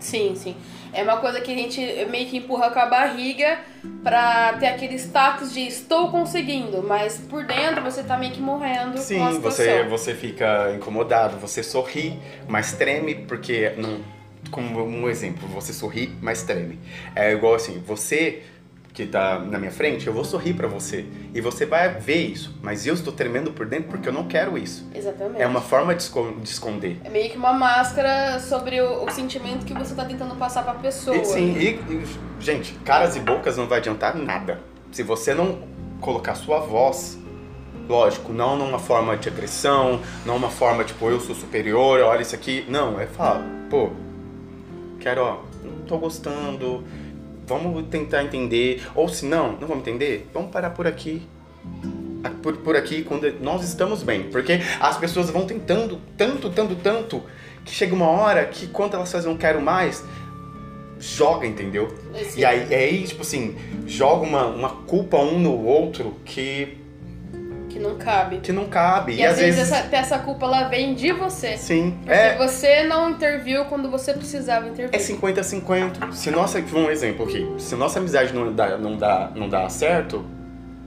Sim, 0.01 0.35
sim. 0.35 0.57
É 0.93 1.03
uma 1.03 1.19
coisa 1.19 1.41
que 1.41 1.53
a 1.53 1.55
gente 1.55 1.81
meio 2.11 2.29
que 2.29 2.39
empurra 2.39 2.71
com 2.71 2.79
a 2.79 2.87
barriga 2.87 3.59
pra 4.03 4.55
ter 4.55 4.67
aquele 4.67 4.95
status 4.97 5.53
de 5.53 5.61
estou 5.61 6.11
conseguindo, 6.11 6.83
mas 6.83 7.19
por 7.19 7.45
dentro 7.45 7.83
você 7.83 8.03
tá 8.03 8.17
meio 8.17 8.33
que 8.33 8.41
morrendo 8.41 8.99
Sim, 8.99 9.39
você 9.41 9.85
você 9.85 10.15
fica 10.15 10.73
incomodado, 10.75 11.37
você 11.39 11.63
sorri, 11.63 12.19
mas 12.49 12.73
treme 12.73 13.15
porque 13.15 13.73
não 13.77 14.01
como 14.51 14.83
um 14.83 15.09
exemplo, 15.09 15.47
você 15.49 15.73
sorri, 15.73 16.13
mas 16.21 16.43
treme. 16.43 16.79
É 17.15 17.33
igual 17.33 17.55
assim, 17.55 17.79
você 17.87 18.43
que 18.93 19.07
tá 19.07 19.39
na 19.39 19.59
minha 19.59 19.71
frente, 19.71 20.07
eu 20.07 20.13
vou 20.13 20.25
sorrir 20.25 20.55
para 20.55 20.67
você. 20.67 21.07
E 21.33 21.41
você 21.41 21.65
vai 21.65 21.89
ver 21.89 22.27
isso. 22.27 22.59
Mas 22.63 22.87
eu 22.87 22.95
estou 22.95 23.13
tremendo 23.13 23.53
por 23.53 23.67
dentro 23.67 23.89
porque 23.89 24.09
eu 24.09 24.13
não 24.13 24.27
quero 24.27 24.59
isso. 24.59 24.87
Exatamente. 24.95 25.41
É 25.41 25.47
uma 25.47 25.61
forma 25.61 25.95
de, 25.95 26.03
esconder. 26.45 26.99
É 27.05 27.09
meio 27.09 27.31
que 27.31 27.37
uma 27.37 27.53
máscara 27.53 28.41
sobre 28.41 28.81
o, 28.81 29.05
o 29.05 29.11
sentimento 29.11 29.65
que 29.65 29.75
você 29.75 29.95
tá 29.95 30.05
tentando 30.05 30.35
passar 30.37 30.65
pra 30.65 30.75
pessoa. 30.75 31.17
E, 31.17 31.25
sim, 31.25 31.57
e, 31.57 31.69
e, 31.93 32.05
gente, 32.41 32.75
caras 32.85 33.17
e 33.17 33.21
bocas 33.21 33.57
não 33.57 33.67
vai 33.67 33.79
adiantar 33.79 34.17
nada. 34.17 34.61
Se 34.91 35.03
você 35.03 35.35
não 35.35 35.61
colocar 36.01 36.35
sua 36.35 36.59
voz, 36.59 37.19
lógico, 37.89 38.33
não 38.33 38.57
numa 38.57 38.79
forma 38.79 39.17
de 39.17 39.29
agressão, 39.29 40.01
não 40.25 40.37
uma 40.37 40.51
forma 40.51 40.83
tipo, 40.83 41.09
eu 41.09 41.21
sou 41.21 41.35
superior, 41.35 42.01
olha 42.01 42.23
isso 42.23 42.35
aqui. 42.35 42.65
Não, 42.69 43.01
é 43.01 43.07
falar, 43.07 43.45
pô, 43.69 43.91
quero, 44.99 45.23
ó, 45.23 45.39
não 45.63 45.85
tô 45.87 45.99
gostando, 45.99 46.85
vamos 47.51 47.85
tentar 47.89 48.23
entender. 48.23 48.83
Ou 48.95 49.09
se 49.09 49.27
não, 49.27 49.53
não 49.53 49.67
vamos 49.67 49.87
entender, 49.87 50.29
vamos 50.33 50.51
parar 50.51 50.71
por 50.71 50.87
aqui. 50.87 51.23
Por, 52.43 52.57
por 52.59 52.77
aqui, 52.77 53.03
quando 53.03 53.31
nós 53.41 53.65
estamos 53.65 54.03
bem. 54.03 54.25
Porque 54.25 54.61
as 54.81 54.97
pessoas 54.97 55.31
vão 55.31 55.45
tentando 55.45 56.01
tanto, 56.17 56.49
tanto, 56.51 56.77
tanto, 56.77 57.23
que 57.65 57.73
chega 57.73 57.95
uma 57.95 58.09
hora 58.09 58.47
que 58.47 58.67
quando 58.69 58.95
elas 58.95 59.11
fazem 59.11 59.31
um 59.31 59.37
quero 59.37 59.61
mais, 59.61 60.05
joga, 60.99 61.47
entendeu? 61.47 61.95
Esse 62.15 62.41
e 62.41 62.45
aí, 62.45 62.73
aí, 62.75 63.03
tipo 63.03 63.23
assim, 63.23 63.57
joga 63.87 64.25
uma, 64.25 64.47
uma 64.47 64.71
culpa 64.87 65.17
um 65.19 65.39
no 65.39 65.65
outro 65.65 66.17
que 66.25 66.80
não 67.81 67.97
cabe. 67.97 68.39
Que 68.39 68.53
não 68.53 68.67
cabe. 68.67 69.13
E, 69.13 69.17
e 69.21 69.25
às, 69.25 69.39
vezes, 69.39 69.57
vezes, 69.57 69.73
essa, 69.73 69.97
essa 69.97 70.19
culpa 70.19 70.47
ela 70.47 70.69
vem 70.69 70.95
de 70.95 71.13
você. 71.13 71.57
Sim. 71.57 71.97
Porque 71.99 72.13
é... 72.13 72.37
você 72.37 72.85
não 72.85 73.11
interviu 73.11 73.65
quando 73.65 73.91
você 73.91 74.13
precisava 74.13 74.69
intervir. 74.69 74.95
É 74.95 74.99
50-50. 74.99 76.13
Se 76.13 76.31
nossa, 76.31 76.59
um 76.59 76.91
exemplo 76.91 77.25
aqui, 77.25 77.47
se 77.59 77.75
nossa 77.75 77.99
amizade 77.99 78.33
não 78.33 78.53
dá, 78.53 78.77
não, 78.77 78.97
dá, 78.97 79.31
não 79.35 79.49
dá 79.49 79.69
certo, 79.69 80.25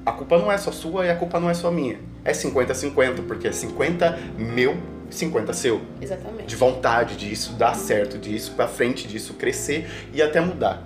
a 0.06 0.12
culpa 0.12 0.38
não 0.38 0.52
é 0.52 0.58
só 0.58 0.72
sua 0.72 1.06
e 1.06 1.10
a 1.10 1.16
culpa 1.16 1.40
não 1.40 1.50
é 1.50 1.54
só 1.54 1.72
minha. 1.72 2.00
É 2.24 2.32
50-50, 2.32 3.26
porque 3.28 3.48
é 3.48 3.52
50 3.52 4.20
meu 4.38 4.78
50 5.10 5.54
seu. 5.54 5.82
Exatamente. 6.02 6.46
De 6.48 6.56
vontade 6.56 7.16
disso 7.16 7.54
dar 7.54 7.76
certo, 7.76 8.18
disso 8.18 8.54
pra 8.54 8.68
frente, 8.68 9.08
disso 9.08 9.34
crescer 9.36 9.88
e 10.14 10.22
até 10.22 10.42
mudar. 10.42 10.84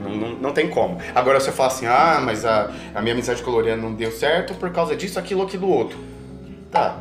Não, 0.00 0.10
não, 0.16 0.28
não 0.36 0.52
tem 0.52 0.68
como. 0.70 0.98
Agora 1.14 1.38
você 1.38 1.52
fala 1.52 1.68
assim, 1.68 1.86
ah, 1.86 2.20
mas 2.24 2.44
a, 2.44 2.72
a 2.94 3.02
minha 3.02 3.12
amizade 3.14 3.42
com 3.42 3.50
a 3.50 3.52
Loriana 3.54 3.82
não 3.82 3.92
deu 3.94 4.10
certo 4.10 4.54
por 4.54 4.70
causa 4.70 4.96
disso, 4.96 5.18
aquilo, 5.18 5.42
aquilo, 5.42 5.68
outro. 5.68 5.98
Tá. 6.70 7.00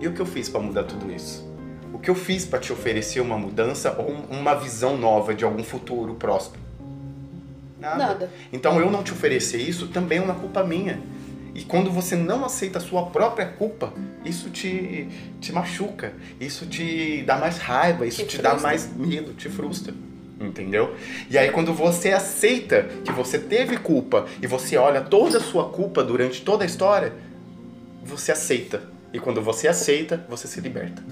E 0.00 0.08
o 0.08 0.12
que 0.12 0.20
eu 0.20 0.26
fiz 0.26 0.48
pra 0.48 0.60
mudar 0.60 0.84
tudo 0.84 1.12
isso? 1.12 1.46
O 1.92 1.98
que 1.98 2.08
eu 2.10 2.14
fiz 2.14 2.44
pra 2.44 2.58
te 2.58 2.72
oferecer 2.72 3.20
uma 3.20 3.36
mudança 3.38 3.94
ou 3.98 4.10
um- 4.10 4.40
uma 4.40 4.54
visão 4.54 4.96
nova 4.96 5.34
de 5.34 5.44
algum 5.44 5.62
futuro 5.62 6.14
próximo? 6.14 6.56
Nada. 7.78 7.96
Nada. 7.98 8.30
Então 8.52 8.80
eu 8.80 8.90
não 8.90 9.02
te 9.02 9.12
oferecer 9.12 9.58
isso 9.58 9.88
também 9.88 10.18
é 10.18 10.22
uma 10.22 10.34
culpa 10.34 10.62
minha. 10.64 11.00
E 11.54 11.62
quando 11.62 11.90
você 11.90 12.16
não 12.16 12.44
aceita 12.44 12.78
a 12.78 12.80
sua 12.80 13.06
própria 13.06 13.44
culpa, 13.46 13.92
isso 14.24 14.48
te, 14.48 15.06
te 15.40 15.52
machuca, 15.52 16.14
isso 16.40 16.64
te 16.64 17.22
dá 17.26 17.36
mais 17.36 17.58
raiva, 17.58 18.06
isso 18.06 18.22
Te 18.24 18.36
te, 18.38 18.42
dá 18.42 18.54
mais 18.56 18.90
medo, 18.96 19.34
te 19.34 19.50
frustra. 19.50 19.92
Entendeu? 20.42 20.94
E 21.30 21.38
aí 21.38 21.50
quando 21.50 21.72
você 21.72 22.10
aceita 22.10 22.88
que 23.04 23.12
você 23.12 23.38
teve 23.38 23.76
culpa 23.76 24.26
e 24.42 24.46
você 24.46 24.76
olha 24.76 25.00
toda 25.00 25.38
a 25.38 25.40
sua 25.40 25.68
culpa 25.68 26.02
durante 26.02 26.42
toda 26.42 26.64
a 26.64 26.66
história, 26.66 27.12
você 28.04 28.32
aceita. 28.32 28.92
E 29.12 29.18
quando 29.18 29.42
você 29.42 29.68
aceita, 29.68 30.24
você 30.26 30.48
se 30.48 30.58
liberta. 30.58 31.02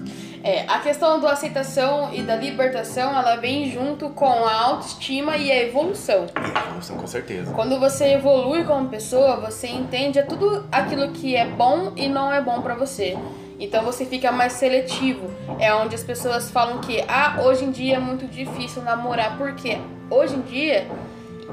É, 0.43 0.61
a 0.67 0.79
questão 0.79 1.19
da 1.21 1.33
aceitação 1.33 2.11
e 2.11 2.23
da 2.23 2.35
libertação, 2.35 3.15
ela 3.15 3.35
vem 3.35 3.71
junto 3.71 4.09
com 4.09 4.25
a 4.25 4.53
autoestima 4.53 5.37
e 5.37 5.51
a 5.51 5.63
evolução. 5.63 6.25
E 6.35 6.57
a 6.57 6.67
evolução, 6.67 6.97
com 6.97 7.05
certeza. 7.05 7.53
Quando 7.53 7.79
você 7.79 8.13
evolui 8.13 8.63
como 8.63 8.89
pessoa, 8.89 9.39
você 9.39 9.67
entende 9.67 10.21
tudo 10.23 10.65
aquilo 10.71 11.11
que 11.11 11.35
é 11.35 11.45
bom 11.45 11.93
e 11.95 12.07
não 12.07 12.33
é 12.33 12.41
bom 12.41 12.59
pra 12.63 12.73
você. 12.73 13.15
Então 13.61 13.85
você 13.85 14.05
fica 14.05 14.31
mais 14.31 14.53
seletivo. 14.53 15.29
É 15.59 15.71
onde 15.73 15.93
as 15.93 16.03
pessoas 16.03 16.49
falam 16.49 16.79
que 16.79 16.99
ah, 17.07 17.41
hoje 17.45 17.63
em 17.63 17.71
dia 17.71 17.97
é 17.97 17.99
muito 17.99 18.25
difícil 18.25 18.81
namorar 18.81 19.37
porque 19.37 19.77
hoje 20.09 20.35
em 20.35 20.41
dia, 20.41 20.87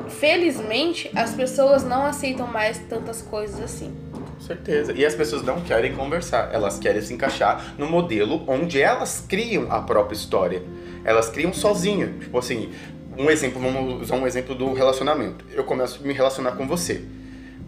felizmente, 0.08 1.10
as 1.14 1.34
pessoas 1.34 1.84
não 1.84 2.06
aceitam 2.06 2.46
mais 2.46 2.78
tantas 2.88 3.20
coisas 3.20 3.60
assim. 3.60 3.94
Com 4.10 4.40
certeza. 4.40 4.94
E 4.94 5.04
as 5.04 5.14
pessoas 5.14 5.42
não 5.42 5.60
querem 5.60 5.94
conversar, 5.94 6.48
elas 6.50 6.78
querem 6.78 7.02
se 7.02 7.12
encaixar 7.12 7.74
no 7.76 7.86
modelo 7.86 8.42
onde 8.46 8.80
elas 8.80 9.22
criam 9.28 9.70
a 9.70 9.82
própria 9.82 10.16
história. 10.16 10.62
Elas 11.04 11.28
criam 11.28 11.52
sozinha. 11.52 12.14
Tipo 12.20 12.38
assim, 12.38 12.72
um 13.18 13.28
exemplo, 13.28 13.60
vamos 13.60 14.02
usar 14.02 14.16
um 14.16 14.26
exemplo 14.26 14.54
do 14.54 14.72
relacionamento. 14.72 15.44
Eu 15.52 15.64
começo 15.64 16.00
a 16.02 16.06
me 16.06 16.14
relacionar 16.14 16.52
com 16.52 16.66
você. 16.66 17.04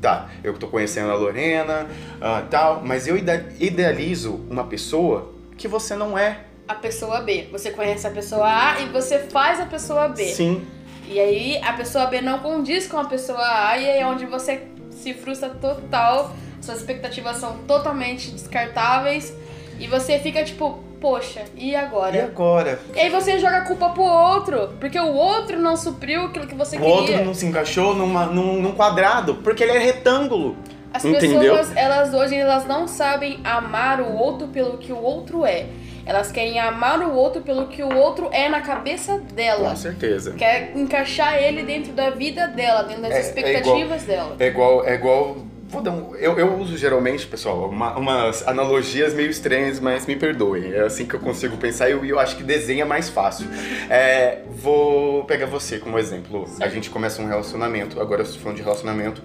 Tá, 0.00 0.30
eu 0.42 0.54
tô 0.54 0.66
conhecendo 0.68 1.10
a 1.10 1.14
Lorena, 1.14 1.86
ah, 2.22 2.42
tal, 2.50 2.80
mas 2.82 3.06
eu 3.06 3.16
ide- 3.18 3.44
idealizo 3.58 4.40
uma 4.50 4.64
pessoa 4.64 5.32
que 5.58 5.68
você 5.68 5.94
não 5.94 6.16
é. 6.16 6.40
A 6.66 6.74
pessoa 6.74 7.20
B, 7.20 7.48
você 7.52 7.70
conhece 7.70 8.06
a 8.06 8.10
pessoa 8.10 8.46
A 8.46 8.80
e 8.80 8.86
você 8.88 9.18
faz 9.18 9.60
a 9.60 9.66
pessoa 9.66 10.08
B. 10.08 10.24
Sim, 10.24 10.66
E 11.06 11.18
aí 11.18 11.58
a 11.62 11.72
pessoa 11.74 12.06
B 12.06 12.20
não 12.20 12.38
condiz 12.38 12.86
com 12.86 12.96
a 12.96 13.04
pessoa 13.04 13.42
A 13.68 13.76
e 13.76 13.90
aí 13.90 13.98
é 13.98 14.06
onde 14.06 14.24
você 14.26 14.62
se 14.90 15.12
frustra 15.12 15.50
total, 15.50 16.34
suas 16.62 16.78
expectativas 16.78 17.36
são 17.36 17.58
totalmente 17.66 18.30
descartáveis 18.30 19.34
e 19.78 19.86
você 19.88 20.18
fica 20.20 20.44
tipo, 20.44 20.82
poxa, 21.00 21.42
e 21.56 21.74
agora? 21.74 22.16
e 22.16 22.20
agora? 22.20 22.78
E 22.94 23.00
aí 23.00 23.08
você 23.10 23.38
joga 23.38 23.58
a 23.58 23.60
culpa 23.62 23.88
pro 23.90 24.02
outro, 24.02 24.70
porque 24.78 24.98
o 24.98 25.12
outro 25.14 25.58
não 25.58 25.76
supriu 25.76 26.26
aquilo 26.26 26.46
que 26.46 26.54
você 26.54 26.76
O 26.76 26.80
queria. 26.80 26.94
outro 26.94 27.24
não 27.24 27.34
se 27.34 27.46
encaixou 27.46 27.94
numa, 27.94 28.26
num, 28.26 28.60
num 28.60 28.72
quadrado, 28.72 29.36
porque 29.36 29.62
ele 29.64 29.72
é 29.72 29.78
retângulo. 29.78 30.56
As 30.92 31.04
Entendeu? 31.04 31.54
pessoas, 31.54 31.76
elas 31.76 32.12
hoje 32.12 32.34
elas 32.34 32.66
não 32.66 32.88
sabem 32.88 33.38
amar 33.44 34.00
o 34.00 34.12
outro 34.16 34.48
pelo 34.48 34.76
que 34.76 34.92
o 34.92 35.00
outro 35.00 35.44
é. 35.46 35.66
Elas 36.04 36.32
querem 36.32 36.58
amar 36.58 37.00
o 37.02 37.14
outro 37.14 37.42
pelo 37.42 37.68
que 37.68 37.82
o 37.82 37.96
outro 37.96 38.28
é 38.32 38.48
na 38.48 38.60
cabeça 38.60 39.18
dela. 39.32 39.70
Com 39.70 39.76
certeza. 39.76 40.32
Quer 40.32 40.72
encaixar 40.74 41.36
ele 41.36 41.62
dentro 41.62 41.92
da 41.92 42.10
vida 42.10 42.48
dela, 42.48 42.82
dentro 42.82 43.02
das 43.02 43.12
É- 43.12 43.16
é 43.18 43.20
expectativas 43.20 44.02
dela. 44.02 44.34
É 44.40 44.46
igual, 44.48 44.84
é 44.84 44.94
igual. 44.94 45.36
Vou 45.70 45.80
dar 45.80 45.92
um, 45.92 46.16
eu, 46.16 46.36
eu 46.36 46.54
uso 46.58 46.76
geralmente, 46.76 47.26
pessoal, 47.28 47.68
uma- 47.68 47.96
umas 47.96 48.46
analogias 48.46 49.14
meio 49.14 49.30
estranhas, 49.30 49.78
mas 49.78 50.04
me 50.04 50.16
perdoem. 50.16 50.72
É 50.72 50.80
assim 50.80 51.06
que 51.06 51.14
eu 51.14 51.20
consigo 51.20 51.56
pensar 51.56 51.88
e 51.88 51.92
eu, 51.92 52.04
eu 52.04 52.18
acho 52.18 52.36
que 52.36 52.42
desenha 52.42 52.84
mais 52.84 53.08
fácil. 53.08 53.46
É, 53.88 54.40
vou 54.50 55.24
pegar 55.24 55.46
você 55.46 55.78
como 55.78 55.96
exemplo. 55.96 56.44
A 56.60 56.68
gente 56.68 56.90
começa 56.90 57.22
um 57.22 57.26
relacionamento, 57.28 58.00
agora 58.00 58.22
eu 58.22 58.24
estou 58.24 58.40
falando 58.40 58.56
de 58.56 58.62
relacionamento, 58.64 59.22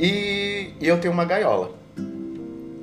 e, 0.00 0.72
e 0.80 0.88
eu 0.88 0.98
tenho 0.98 1.12
uma 1.12 1.24
gaiola, 1.26 1.72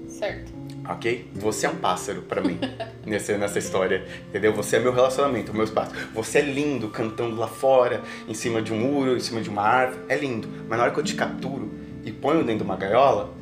Certo. 0.07 0.51
ok? 0.87 1.27
Você 1.35 1.65
é 1.65 1.69
um 1.69 1.75
pássaro 1.75 2.21
pra 2.21 2.39
mim 2.41 2.59
nessa, 3.03 3.35
nessa 3.35 3.57
história, 3.57 4.05
entendeu? 4.29 4.53
Você 4.53 4.75
é 4.75 4.79
meu 4.79 4.93
relacionamento, 4.93 5.51
meu 5.53 5.63
espaço. 5.63 5.91
Você 6.13 6.37
é 6.37 6.41
lindo 6.41 6.89
cantando 6.89 7.35
lá 7.35 7.47
fora, 7.47 8.01
em 8.27 8.33
cima 8.35 8.61
de 8.61 8.71
um 8.71 8.77
muro, 8.79 9.17
em 9.17 9.19
cima 9.19 9.41
de 9.41 9.49
uma 9.49 9.63
árvore, 9.63 10.01
é 10.07 10.15
lindo. 10.17 10.47
Mas 10.69 10.77
na 10.77 10.83
hora 10.85 10.93
que 10.93 10.99
eu 10.99 11.03
te 11.03 11.15
capturo 11.15 11.83
e 12.05 12.11
ponho 12.11 12.39
dentro 12.43 12.59
de 12.59 12.63
uma 12.63 12.75
gaiola, 12.77 13.33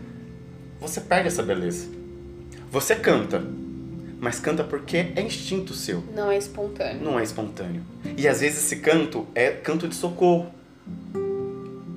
você 0.80 1.02
perde 1.02 1.28
essa 1.28 1.44
beleza. 1.44 1.88
Você 2.72 2.96
canta, 2.96 3.44
mas 4.20 4.40
canta 4.40 4.64
porque 4.64 4.98
é 5.16 5.22
instinto 5.22 5.74
seu, 5.74 6.04
Não 6.16 6.32
é 6.32 6.38
espontâneo. 6.38 7.04
não 7.04 7.20
é 7.20 7.24
espontâneo. 7.24 7.84
E 8.18 8.28
às 8.28 8.40
vezes 8.42 8.58
esse 8.64 8.78
canto 8.78 9.28
é 9.36 9.52
canto 9.52 9.88
de 9.88 9.96
socorro. 9.96 10.48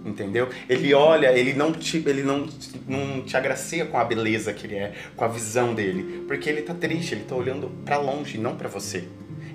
Entendeu? 0.05 0.49
Ele 0.69 0.95
olha, 0.95 1.33
ele 1.37 1.53
não 1.53 1.73
te, 1.73 2.03
ele 2.07 2.23
não, 2.23 2.47
não 2.89 3.23
te 3.23 3.37
agracia 3.37 3.85
com 3.85 3.99
a 3.99 4.05
beleza 4.05 4.53
que 4.53 4.67
ele 4.67 4.77
é, 4.77 4.93
com 5.17 5.25
a 5.25 5.29
visão 5.29 5.75
dele, 5.75 6.25
porque 6.27 6.49
ele 6.49 6.63
tá 6.63 6.73
triste, 6.73 7.15
ele 7.15 7.25
tá 7.25 7.35
olhando 7.35 7.71
pra 7.85 7.99
longe, 7.99 8.39
não 8.39 8.57
pra 8.57 8.69
você. 8.69 9.05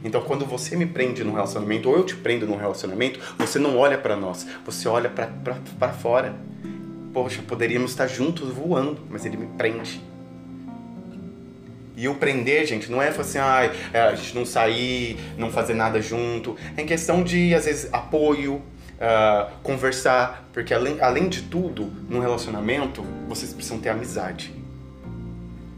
Então, 0.04 0.22
quando 0.22 0.46
você 0.46 0.76
me 0.76 0.86
prende 0.86 1.24
num 1.24 1.34
relacionamento, 1.34 1.88
ou 1.90 1.96
eu 1.96 2.04
te 2.04 2.16
prendo 2.16 2.46
num 2.48 2.58
relacionamento, 2.58 3.20
você 3.38 3.60
não 3.60 3.78
olha 3.78 3.98
pra 3.98 4.16
nós, 4.16 4.46
você 4.66 4.88
olha 4.88 5.10
pra 5.10 5.94
fora. 5.94 6.36
Poxa, 7.14 7.42
poderíamos 7.46 7.92
estar 7.92 8.08
juntos 8.08 8.50
voando, 8.50 9.02
mas 9.10 9.26
ele 9.26 9.36
me 9.36 9.48
prende. 9.58 10.02
E 11.96 12.08
o 12.08 12.16
prender, 12.16 12.66
gente, 12.66 12.90
não 12.90 13.02
é 13.02 13.10
assim, 13.10 13.38
é, 13.94 14.02
a 14.02 14.16
gente 14.16 14.34
não 14.34 14.46
sair, 14.46 15.20
não 15.38 15.52
fazer 15.52 15.74
nada 15.74 16.02
junto. 16.02 16.56
É 16.78 16.82
em 16.82 16.86
questão 16.86 17.22
de, 17.22 17.54
às 17.54 17.66
vezes, 17.66 17.94
apoio, 17.94 18.62
ah, 19.00 19.52
conversar. 19.62 20.50
Porque 20.54 20.74
além, 20.74 21.02
além 21.02 21.28
de 21.28 21.44
tudo, 21.44 21.92
num 22.10 22.20
relacionamento, 22.20 23.04
vocês 23.28 23.54
precisam 23.54 23.78
ter 23.78 23.90
amizade. 23.90 24.54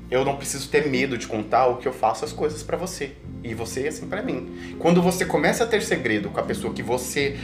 Eu 0.09 0.23
não 0.23 0.37
preciso 0.37 0.69
ter 0.69 0.87
medo 0.87 1.17
de 1.17 1.25
contar 1.25 1.65
o 1.65 1.77
que 1.77 1.87
eu 1.87 1.93
faço 1.93 2.23
as 2.23 2.31
coisas 2.31 2.61
pra 2.61 2.77
você. 2.77 3.13
E 3.43 3.55
você 3.55 3.87
assim 3.87 4.07
pra 4.07 4.21
mim. 4.21 4.75
Quando 4.77 5.01
você 5.01 5.25
começa 5.25 5.63
a 5.63 5.67
ter 5.67 5.81
segredo 5.81 6.29
com 6.29 6.39
a 6.39 6.43
pessoa 6.43 6.73
que 6.73 6.83
você 6.83 7.37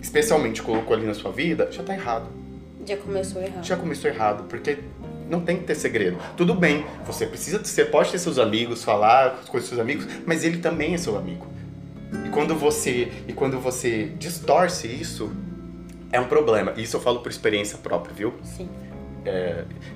especialmente 0.00 0.62
colocou 0.62 0.96
ali 0.96 1.06
na 1.06 1.14
sua 1.14 1.30
vida, 1.30 1.68
já 1.70 1.82
tá 1.82 1.94
errado 1.94 2.39
Já 2.86 2.96
começou 2.96 3.42
errado. 3.42 3.64
já 3.64 3.76
começou 3.76 4.10
errado, 4.10 4.44
porque 4.48 4.78
não 5.28 5.40
tem 5.40 5.58
que 5.58 5.64
ter 5.64 5.74
segredo. 5.74 6.18
Tudo 6.36 6.54
bem, 6.54 6.84
você 7.06 7.26
precisa, 7.26 7.58
você 7.58 7.84
pode 7.84 8.10
ter 8.10 8.18
seus 8.18 8.38
amigos, 8.38 8.82
falar 8.82 9.42
com 9.48 9.60
seus 9.60 9.78
amigos, 9.78 10.06
mas 10.26 10.44
ele 10.44 10.58
também 10.58 10.94
é 10.94 10.98
seu 10.98 11.16
amigo. 11.16 11.46
E 12.26 12.30
quando 12.30 12.54
você, 12.54 13.12
e 13.28 13.32
quando 13.32 13.60
você 13.60 14.06
distorce 14.18 14.88
isso, 14.88 15.30
é 16.10 16.20
um 16.20 16.26
problema. 16.26 16.72
Isso 16.76 16.96
eu 16.96 17.00
falo 17.00 17.20
por 17.20 17.30
experiência 17.30 17.78
própria, 17.78 18.12
viu? 18.12 18.34
Sim. 18.42 18.68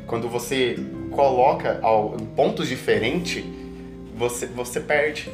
Quando 0.06 0.28
você 0.28 0.76
coloca 1.10 1.80
ao, 1.82 2.14
em 2.20 2.26
pontos 2.26 2.68
diferentes, 2.68 3.44
você, 4.16 4.46
você 4.46 4.80
perde 4.80 5.30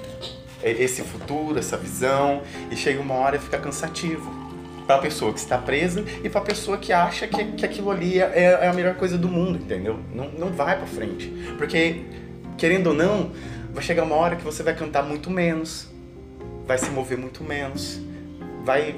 esse 0.62 1.02
futuro, 1.02 1.59
essa 1.59 1.76
visão, 1.76 2.42
e 2.71 2.76
chega 2.76 3.00
uma 3.00 3.14
hora 3.14 3.37
e 3.37 3.38
fica 3.38 3.59
cansativo. 3.59 4.50
Pra 4.90 4.99
pessoa 4.99 5.32
que 5.32 5.38
está 5.38 5.56
presa 5.56 6.04
e 6.25 6.28
pra 6.28 6.40
pessoa 6.40 6.76
que 6.76 6.92
acha 6.92 7.25
que, 7.28 7.44
que 7.52 7.64
aquilo 7.64 7.92
ali 7.92 8.20
é, 8.20 8.59
é 8.61 8.66
a 8.66 8.73
melhor 8.73 8.97
coisa 8.97 9.16
do 9.16 9.28
mundo, 9.28 9.56
entendeu? 9.56 10.00
Não, 10.12 10.28
não 10.30 10.49
vai 10.49 10.76
pra 10.76 10.85
frente. 10.85 11.28
Porque, 11.56 12.02
querendo 12.59 12.88
ou 12.88 12.94
não, 12.94 13.30
vai 13.73 13.85
chegar 13.85 14.02
uma 14.02 14.16
hora 14.16 14.35
que 14.35 14.42
você 14.42 14.64
vai 14.64 14.75
cantar 14.75 15.04
muito 15.04 15.30
menos, 15.30 15.87
vai 16.66 16.76
se 16.76 16.90
mover 16.90 17.16
muito 17.16 17.44
menos, 17.44 18.00
vai 18.64 18.97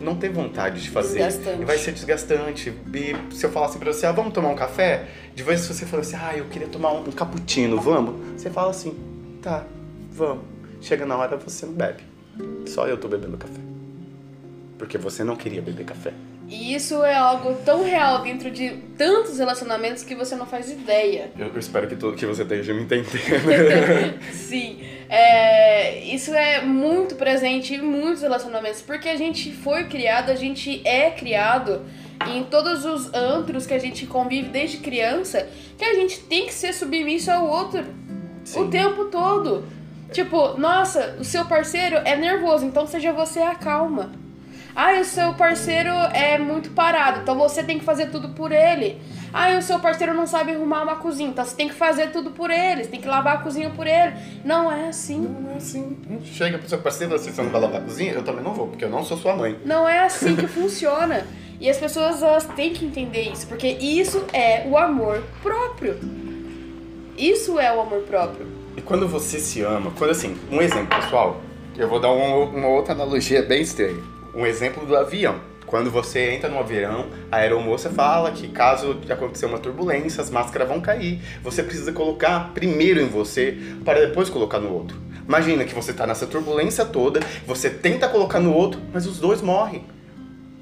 não 0.00 0.16
ter 0.16 0.28
vontade 0.28 0.82
de 0.82 0.90
fazer. 0.90 1.22
Desgastante. 1.22 1.62
E 1.62 1.64
vai 1.64 1.78
ser 1.78 1.92
desgastante. 1.92 2.74
E 2.92 3.16
se 3.32 3.46
eu 3.46 3.50
falar 3.52 3.66
assim 3.66 3.78
pra 3.78 3.92
você, 3.92 4.06
ah, 4.06 4.12
vamos 4.12 4.32
tomar 4.32 4.48
um 4.48 4.56
café? 4.56 5.06
De 5.36 5.42
vez 5.44 5.60
se 5.60 5.72
você 5.72 5.86
falar 5.86 6.02
assim, 6.02 6.16
ah, 6.16 6.36
eu 6.36 6.46
queria 6.46 6.66
tomar 6.66 6.90
um, 6.90 7.02
um 7.02 7.12
cappuccino, 7.12 7.80
vamos? 7.80 8.40
Você 8.40 8.50
fala 8.50 8.70
assim, 8.70 8.92
tá, 9.40 9.64
vamos. 10.10 10.42
Chega 10.80 11.06
na 11.06 11.16
hora, 11.16 11.36
você 11.36 11.64
não 11.64 11.74
bebe. 11.74 12.02
Só 12.66 12.88
eu 12.88 12.96
tô 12.96 13.06
bebendo 13.06 13.36
café. 13.36 13.75
Porque 14.78 14.98
você 14.98 15.24
não 15.24 15.36
queria 15.36 15.62
beber 15.62 15.84
café. 15.84 16.12
E 16.48 16.74
isso 16.74 17.02
é 17.04 17.14
algo 17.14 17.54
tão 17.64 17.82
real 17.82 18.22
dentro 18.22 18.50
de 18.50 18.70
tantos 18.96 19.38
relacionamentos 19.38 20.04
que 20.04 20.14
você 20.14 20.36
não 20.36 20.46
faz 20.46 20.70
ideia. 20.70 21.32
Eu, 21.36 21.50
espero 21.58 21.88
que, 21.88 21.96
tu, 21.96 22.12
que 22.12 22.24
você 22.24 22.42
esteja 22.42 22.72
me 22.72 22.82
entendendo. 22.82 23.10
Sim, 24.32 24.78
é, 25.08 26.04
isso 26.04 26.32
é 26.32 26.62
muito 26.62 27.16
presente 27.16 27.74
em 27.74 27.82
muitos 27.82 28.22
relacionamentos, 28.22 28.80
porque 28.80 29.08
a 29.08 29.16
gente 29.16 29.52
foi 29.52 29.84
criado, 29.84 30.30
a 30.30 30.36
gente 30.36 30.86
é 30.86 31.10
criado 31.10 31.82
em 32.28 32.44
todos 32.44 32.84
os 32.84 33.12
antros 33.12 33.66
que 33.66 33.74
a 33.74 33.78
gente 33.78 34.06
convive 34.06 34.48
desde 34.48 34.78
criança, 34.78 35.48
que 35.76 35.84
a 35.84 35.94
gente 35.94 36.20
tem 36.20 36.46
que 36.46 36.54
ser 36.54 36.72
submisso 36.72 37.30
ao 37.30 37.46
outro. 37.46 37.84
Sim. 38.44 38.60
O 38.60 38.68
tempo 38.68 39.06
todo. 39.06 39.64
Tipo, 40.12 40.56
nossa, 40.56 41.16
o 41.18 41.24
seu 41.24 41.44
parceiro 41.46 41.96
é 41.96 42.16
nervoso, 42.16 42.64
então 42.64 42.86
seja 42.86 43.12
você 43.12 43.40
a 43.40 43.56
calma. 43.56 44.12
Ah, 44.78 45.00
o 45.00 45.04
seu 45.06 45.32
parceiro 45.32 45.88
é 46.12 46.36
muito 46.36 46.68
parado, 46.72 47.20
então 47.22 47.34
você 47.34 47.62
tem 47.62 47.78
que 47.78 47.84
fazer 47.84 48.10
tudo 48.10 48.28
por 48.28 48.52
ele. 48.52 49.00
Ah, 49.32 49.56
o 49.56 49.62
seu 49.62 49.80
parceiro 49.80 50.12
não 50.12 50.26
sabe 50.26 50.52
arrumar 50.52 50.82
uma 50.82 50.96
cozinha, 50.96 51.30
então 51.30 51.42
você 51.42 51.56
tem 51.56 51.66
que 51.66 51.74
fazer 51.74 52.10
tudo 52.10 52.30
por 52.32 52.50
ele, 52.50 52.84
você 52.84 52.90
tem 52.90 53.00
que 53.00 53.08
lavar 53.08 53.36
a 53.36 53.38
cozinha 53.38 53.70
por 53.70 53.86
ele. 53.86 54.12
Não 54.44 54.70
é 54.70 54.88
assim. 54.88 55.20
Não 55.20 55.50
é 55.50 55.56
assim. 55.56 55.96
Chega 56.24 56.58
pro 56.58 56.68
seu 56.68 56.76
parceiro 56.76 57.14
e 57.14 57.18
você 57.18 57.42
não 57.42 57.48
vai 57.48 57.62
lavar 57.62 57.80
a 57.80 57.84
cozinha, 57.84 58.12
eu 58.12 58.22
também 58.22 58.44
não 58.44 58.52
vou, 58.52 58.66
porque 58.68 58.84
eu 58.84 58.90
não 58.90 59.02
sou 59.02 59.16
sua 59.16 59.34
mãe. 59.34 59.56
Não 59.64 59.88
é 59.88 60.00
assim 60.04 60.36
que 60.36 60.44
funciona. 60.46 61.26
E 61.58 61.70
as 61.70 61.78
pessoas 61.78 62.22
elas 62.22 62.44
têm 62.44 62.74
que 62.74 62.84
entender 62.84 63.30
isso, 63.32 63.46
porque 63.46 63.68
isso 63.68 64.26
é 64.30 64.68
o 64.68 64.76
amor 64.76 65.22
próprio. 65.42 65.98
Isso 67.16 67.58
é 67.58 67.74
o 67.74 67.80
amor 67.80 68.02
próprio. 68.02 68.46
E 68.76 68.82
quando 68.82 69.08
você 69.08 69.38
se 69.38 69.62
ama, 69.62 69.90
quando 69.96 70.10
assim, 70.10 70.36
um 70.52 70.60
exemplo, 70.60 71.00
pessoal, 71.00 71.40
eu 71.78 71.88
vou 71.88 71.98
dar 71.98 72.10
uma, 72.10 72.44
uma 72.44 72.68
outra 72.68 72.92
analogia 72.92 73.40
bem 73.40 73.62
estranha. 73.62 74.15
Um 74.36 74.44
exemplo 74.44 74.84
do 74.84 74.94
avião. 74.94 75.40
Quando 75.64 75.90
você 75.90 76.30
entra 76.30 76.46
no 76.50 76.58
avião, 76.58 77.06
a 77.32 77.38
aeromoça 77.38 77.88
fala 77.88 78.30
que 78.30 78.48
caso 78.48 79.00
acontecer 79.08 79.46
uma 79.46 79.58
turbulência, 79.58 80.20
as 80.20 80.28
máscaras 80.28 80.68
vão 80.68 80.78
cair. 80.78 81.22
Você 81.42 81.62
precisa 81.62 81.90
colocar 81.90 82.52
primeiro 82.52 83.00
em 83.00 83.08
você 83.08 83.56
para 83.82 83.98
depois 84.06 84.28
colocar 84.28 84.60
no 84.60 84.70
outro. 84.70 85.00
Imagina 85.26 85.64
que 85.64 85.74
você 85.74 85.90
está 85.90 86.06
nessa 86.06 86.26
turbulência 86.26 86.84
toda, 86.84 87.20
você 87.46 87.70
tenta 87.70 88.06
colocar 88.10 88.38
no 88.38 88.52
outro, 88.52 88.78
mas 88.92 89.06
os 89.06 89.18
dois 89.18 89.40
morrem. 89.40 89.86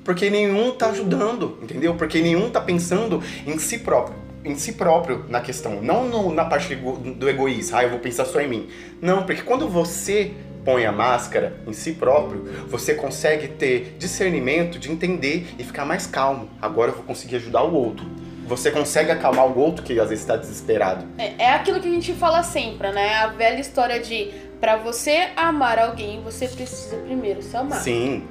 Porque 0.05 0.31
nenhum 0.31 0.71
tá 0.71 0.91
ajudando, 0.91 1.59
entendeu? 1.61 1.97
Porque 1.97 2.21
nenhum 2.21 2.51
tá 2.51 2.61
pensando 2.61 3.21
em 3.45 3.59
si 3.59 3.81
próprio 3.81 4.23
em 4.45 4.57
si 4.57 4.75
próprio 4.75 5.25
na 5.27 5.41
questão, 5.41 5.81
não 5.81 6.07
no, 6.07 6.31
na 6.31 6.45
parte 6.45 6.75
do 6.77 7.29
egoísmo, 7.29 7.79
ah, 7.79 7.83
eu 7.83 7.89
vou 7.89 7.99
pensar 7.99 8.27
só 8.27 8.39
em 8.41 8.47
mim. 8.47 8.69
Não, 9.01 9.23
porque 9.23 9.41
quando 9.41 9.67
você 9.67 10.33
põe 10.65 10.87
a 10.87 10.93
máscara 10.93 11.53
em 11.67 11.73
si 11.73 11.93
próprio, 11.93 12.45
você 12.69 12.95
consegue 12.95 13.49
ter 13.49 13.97
discernimento 13.99 14.79
de 14.79 14.91
entender 14.91 15.47
e 15.59 15.65
ficar 15.65 15.85
mais 15.85 16.07
calmo. 16.07 16.49
Agora 16.61 16.91
eu 16.91 16.97
vou 16.97 17.05
conseguir 17.05 17.37
ajudar 17.37 17.63
o 17.63 17.75
outro. 17.75 18.07
Você 18.47 18.71
consegue 18.71 19.11
acalmar 19.11 19.47
o 19.47 19.59
outro 19.59 19.83
que 19.83 19.99
às 19.99 20.09
vezes 20.09 20.23
está 20.23 20.37
desesperado. 20.37 21.07
É, 21.17 21.45
é 21.45 21.51
aquilo 21.51 21.81
que 21.81 21.89
a 21.89 21.91
gente 21.91 22.13
fala 22.13 22.43
sempre, 22.43 22.91
né? 22.93 23.15
A 23.15 23.29
velha 23.29 23.61
história 23.61 24.01
de 24.01 24.31
para 24.61 24.77
você 24.77 25.29
amar 25.37 25.79
alguém, 25.79 26.23
você 26.23 26.49
precisa 26.49 26.97
primeiro 26.97 27.43
se 27.43 27.57
amar. 27.57 27.81
Sim. 27.81 28.25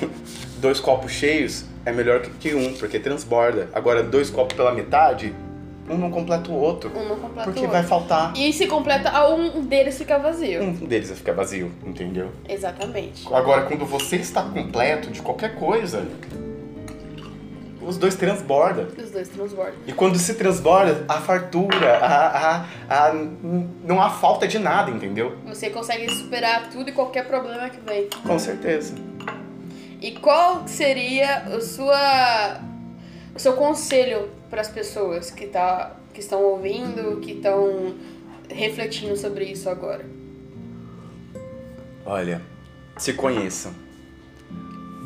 Dois 0.58 0.80
copos 0.80 1.12
cheios 1.12 1.64
é 1.84 1.92
melhor 1.92 2.22
que 2.40 2.54
um, 2.54 2.74
porque 2.74 2.98
transborda. 2.98 3.68
Agora, 3.72 4.02
dois 4.02 4.28
copos 4.30 4.56
pela 4.56 4.72
metade, 4.72 5.32
um 5.88 5.96
não 5.96 6.10
completa 6.10 6.50
o 6.50 6.54
outro. 6.54 6.90
Um 6.90 7.08
não 7.08 7.16
completa 7.16 7.44
Porque 7.44 7.60
o 7.60 7.62
outro. 7.62 7.78
vai 7.78 7.82
faltar. 7.82 8.36
E 8.36 8.52
se 8.52 8.66
completa, 8.66 9.28
um 9.28 9.62
deles 9.62 9.96
fica 9.96 10.18
vazio. 10.18 10.62
Um 10.62 10.72
deles 10.72 11.08
vai 11.08 11.16
ficar 11.16 11.32
vazio, 11.32 11.72
entendeu? 11.84 12.30
Exatamente. 12.48 13.26
Agora, 13.32 13.62
quando 13.62 13.84
você 13.84 14.16
está 14.16 14.42
completo 14.42 15.10
de 15.10 15.22
qualquer 15.22 15.54
coisa, 15.56 16.06
os 17.86 17.96
dois 17.96 18.16
transbordam. 18.16 18.88
Os 18.98 19.10
dois 19.12 19.28
transbordam. 19.28 19.74
E 19.86 19.92
quando 19.92 20.18
se 20.18 20.34
transborda, 20.34 21.04
a 21.08 21.20
fartura, 21.20 21.98
a, 21.98 22.26
a, 22.88 23.08
a, 23.08 23.14
não 23.84 24.02
há 24.02 24.10
falta 24.10 24.48
de 24.48 24.58
nada, 24.58 24.90
entendeu? 24.90 25.36
Você 25.46 25.70
consegue 25.70 26.10
superar 26.12 26.68
tudo 26.68 26.90
e 26.90 26.92
qualquer 26.92 27.26
problema 27.26 27.70
que 27.70 27.78
vem. 27.80 28.08
Com 28.26 28.38
certeza. 28.38 28.94
E 30.00 30.10
qual 30.12 30.66
seria 30.66 31.38
a 31.42 31.60
sua, 31.60 32.60
o 33.36 33.38
seu 33.38 33.52
conselho 33.52 34.30
para 34.48 34.62
as 34.62 34.68
pessoas 34.68 35.30
que, 35.30 35.46
tá, 35.46 35.94
que 36.14 36.20
estão 36.20 36.42
ouvindo, 36.42 37.20
que 37.20 37.32
estão 37.32 37.94
refletindo 38.48 39.14
sobre 39.14 39.44
isso 39.44 39.68
agora? 39.68 40.06
Olha, 42.06 42.40
se 42.96 43.12
conheçam. 43.12 43.72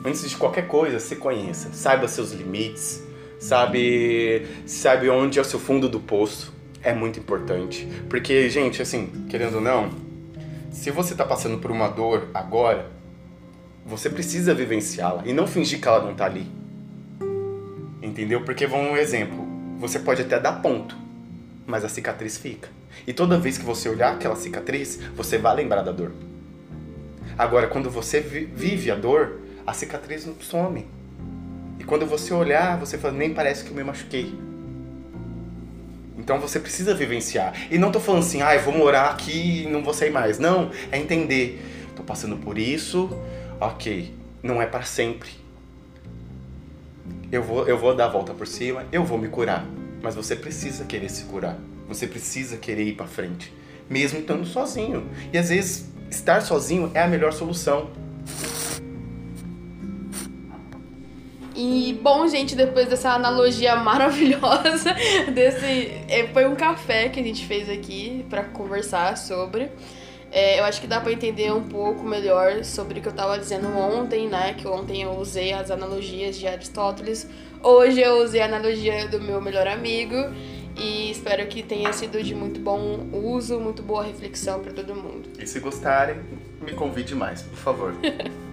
Antes 0.05 0.31
de 0.31 0.37
qualquer 0.37 0.69
coisa, 0.69 1.01
se 1.01 1.17
conheça. 1.17 1.73
Saiba 1.73 2.07
seus 2.07 2.31
limites. 2.31 3.03
Sabe, 3.41 4.47
sabe 4.65 5.11
onde 5.11 5.39
é 5.39 5.43
o 5.43 5.45
seu 5.45 5.59
fundo 5.59 5.89
do 5.89 5.99
poço. 5.99 6.55
É 6.85 6.95
muito 6.95 7.19
importante. 7.19 7.89
Porque, 8.09 8.49
gente, 8.49 8.81
assim, 8.81 9.27
querendo 9.29 9.57
ou 9.57 9.61
não, 9.61 9.91
se 10.71 10.93
você 10.93 11.15
está 11.15 11.25
passando 11.25 11.59
por 11.59 11.73
uma 11.73 11.89
dor 11.89 12.29
agora, 12.33 12.87
você 13.85 14.09
precisa 14.09 14.55
vivenciá-la 14.55 15.25
e 15.27 15.33
não 15.33 15.49
fingir 15.49 15.81
que 15.81 15.89
ela 15.89 16.05
não 16.05 16.15
tá 16.15 16.27
ali. 16.27 16.60
Entendeu? 18.11 18.41
Porque 18.41 18.67
vamos 18.67 18.91
um 18.91 18.97
exemplo. 18.97 19.47
Você 19.79 20.01
pode 20.01 20.23
até 20.23 20.41
dar 20.41 20.55
ponto, 20.55 20.97
mas 21.65 21.85
a 21.85 21.89
cicatriz 21.89 22.37
fica. 22.37 22.69
E 23.07 23.13
toda 23.13 23.39
vez 23.39 23.57
que 23.57 23.65
você 23.65 23.89
olhar 23.89 24.13
aquela 24.13 24.35
cicatriz, 24.35 24.99
você 25.15 25.39
vai 25.39 25.55
lembrar 25.55 25.83
da 25.83 25.93
dor. 25.93 26.11
Agora, 27.39 27.69
quando 27.69 27.89
você 27.89 28.21
vive 28.21 28.91
a 28.91 28.97
dor, 28.97 29.39
a 29.65 29.73
cicatriz 29.73 30.27
não 30.27 30.35
some. 30.41 30.89
E 31.79 31.85
quando 31.85 32.05
você 32.05 32.35
olhar, 32.35 32.77
você 32.79 32.99
fala, 32.99 33.15
nem 33.15 33.33
parece 33.33 33.63
que 33.63 33.71
eu 33.71 33.77
me 33.77 33.85
machuquei. 33.85 34.35
Então 36.19 36.41
você 36.41 36.59
precisa 36.59 36.93
vivenciar. 36.93 37.55
E 37.71 37.79
não 37.79 37.93
tô 37.93 38.01
falando 38.01 38.23
assim, 38.23 38.43
ah, 38.43 38.57
eu 38.57 38.63
vou 38.63 38.77
morar 38.77 39.11
aqui 39.11 39.63
e 39.63 39.67
não 39.69 39.85
vou 39.85 39.95
sair 39.95 40.11
mais. 40.11 40.41
Não, 40.41 40.73
é 40.91 40.99
entender. 40.99 41.63
Tô 41.95 42.03
passando 42.03 42.37
por 42.37 42.59
isso, 42.59 43.09
ok, 43.61 44.13
não 44.43 44.61
é 44.61 44.67
para 44.67 44.83
sempre. 44.83 45.31
Eu 47.33 47.43
vou, 47.45 47.67
eu 47.69 47.79
vou 47.79 47.95
dar 47.95 48.07
a 48.07 48.09
volta 48.09 48.35
por 48.35 48.47
cima, 48.47 48.85
eu 48.91 49.05
vou 49.05 49.17
me 49.17 49.29
curar. 49.29 49.65
Mas 50.03 50.15
você 50.15 50.35
precisa 50.35 50.85
querer 50.85 51.09
se 51.09 51.25
curar. 51.25 51.57
Você 51.87 52.07
precisa 52.07 52.57
querer 52.57 52.85
ir 52.85 52.95
para 52.95 53.07
frente, 53.07 53.53
mesmo 53.89 54.21
estando 54.21 54.45
sozinho. 54.45 55.09
E 55.33 55.39
às 55.39 55.49
vezes 55.49 55.89
estar 56.11 56.41
sozinho 56.41 56.91
é 56.95 57.03
a 57.03 57.07
melhor 57.07 57.33
solução. 57.33 57.91
E 61.55 61.99
bom, 62.03 62.27
gente, 62.27 62.57
depois 62.57 62.89
dessa 62.89 63.11
analogia 63.11 63.77
maravilhosa, 63.77 64.95
desse 65.33 65.93
é, 66.09 66.29
foi 66.33 66.47
um 66.47 66.57
café 66.57 67.09
que 67.09 67.21
a 67.21 67.23
gente 67.23 67.45
fez 67.45 67.69
aqui 67.69 68.25
para 68.31 68.45
conversar 68.45 69.17
sobre. 69.19 69.71
É, 70.31 70.61
eu 70.61 70.65
acho 70.65 70.81
que 70.81 70.87
dá 70.87 71.01
para 71.01 71.13
entender 71.13 71.53
um 71.53 71.63
pouco 71.63 72.05
melhor 72.05 72.65
sobre 72.65 72.99
o 72.99 73.03
que 73.03 73.09
eu 73.09 73.13
estava 73.13 73.39
dizendo 73.39 73.69
ontem, 73.77 74.29
né? 74.29 74.55
Que 74.55 74.67
ontem 74.67 75.03
eu 75.03 75.13
usei 75.13 75.53
as 75.53 75.71
analogias 75.71 76.37
de 76.37 76.47
Aristóteles. 76.47 77.29
Hoje 77.63 78.01
eu 78.01 78.23
usei 78.23 78.41
a 78.41 78.45
analogia 78.45 79.09
do 79.09 79.21
meu 79.21 79.41
melhor 79.41 79.67
amigo. 79.67 80.15
E 80.77 81.11
espero 81.11 81.47
que 81.49 81.63
tenha 81.63 81.93
sido 81.93 82.23
de 82.23 82.35
muito 82.35 82.61
bom 82.61 83.09
uso, 83.13 83.59
muito 83.59 83.83
boa 83.83 84.05
reflexão 84.05 84.61
para 84.61 84.73
todo 84.73 84.95
mundo. 84.95 85.29
E 85.39 85.47
se 85.47 85.59
gostarem, 85.59 86.17
me 86.61 86.73
convide 86.73 87.15
mais, 87.15 87.43
por 87.43 87.59
favor. 87.59 87.95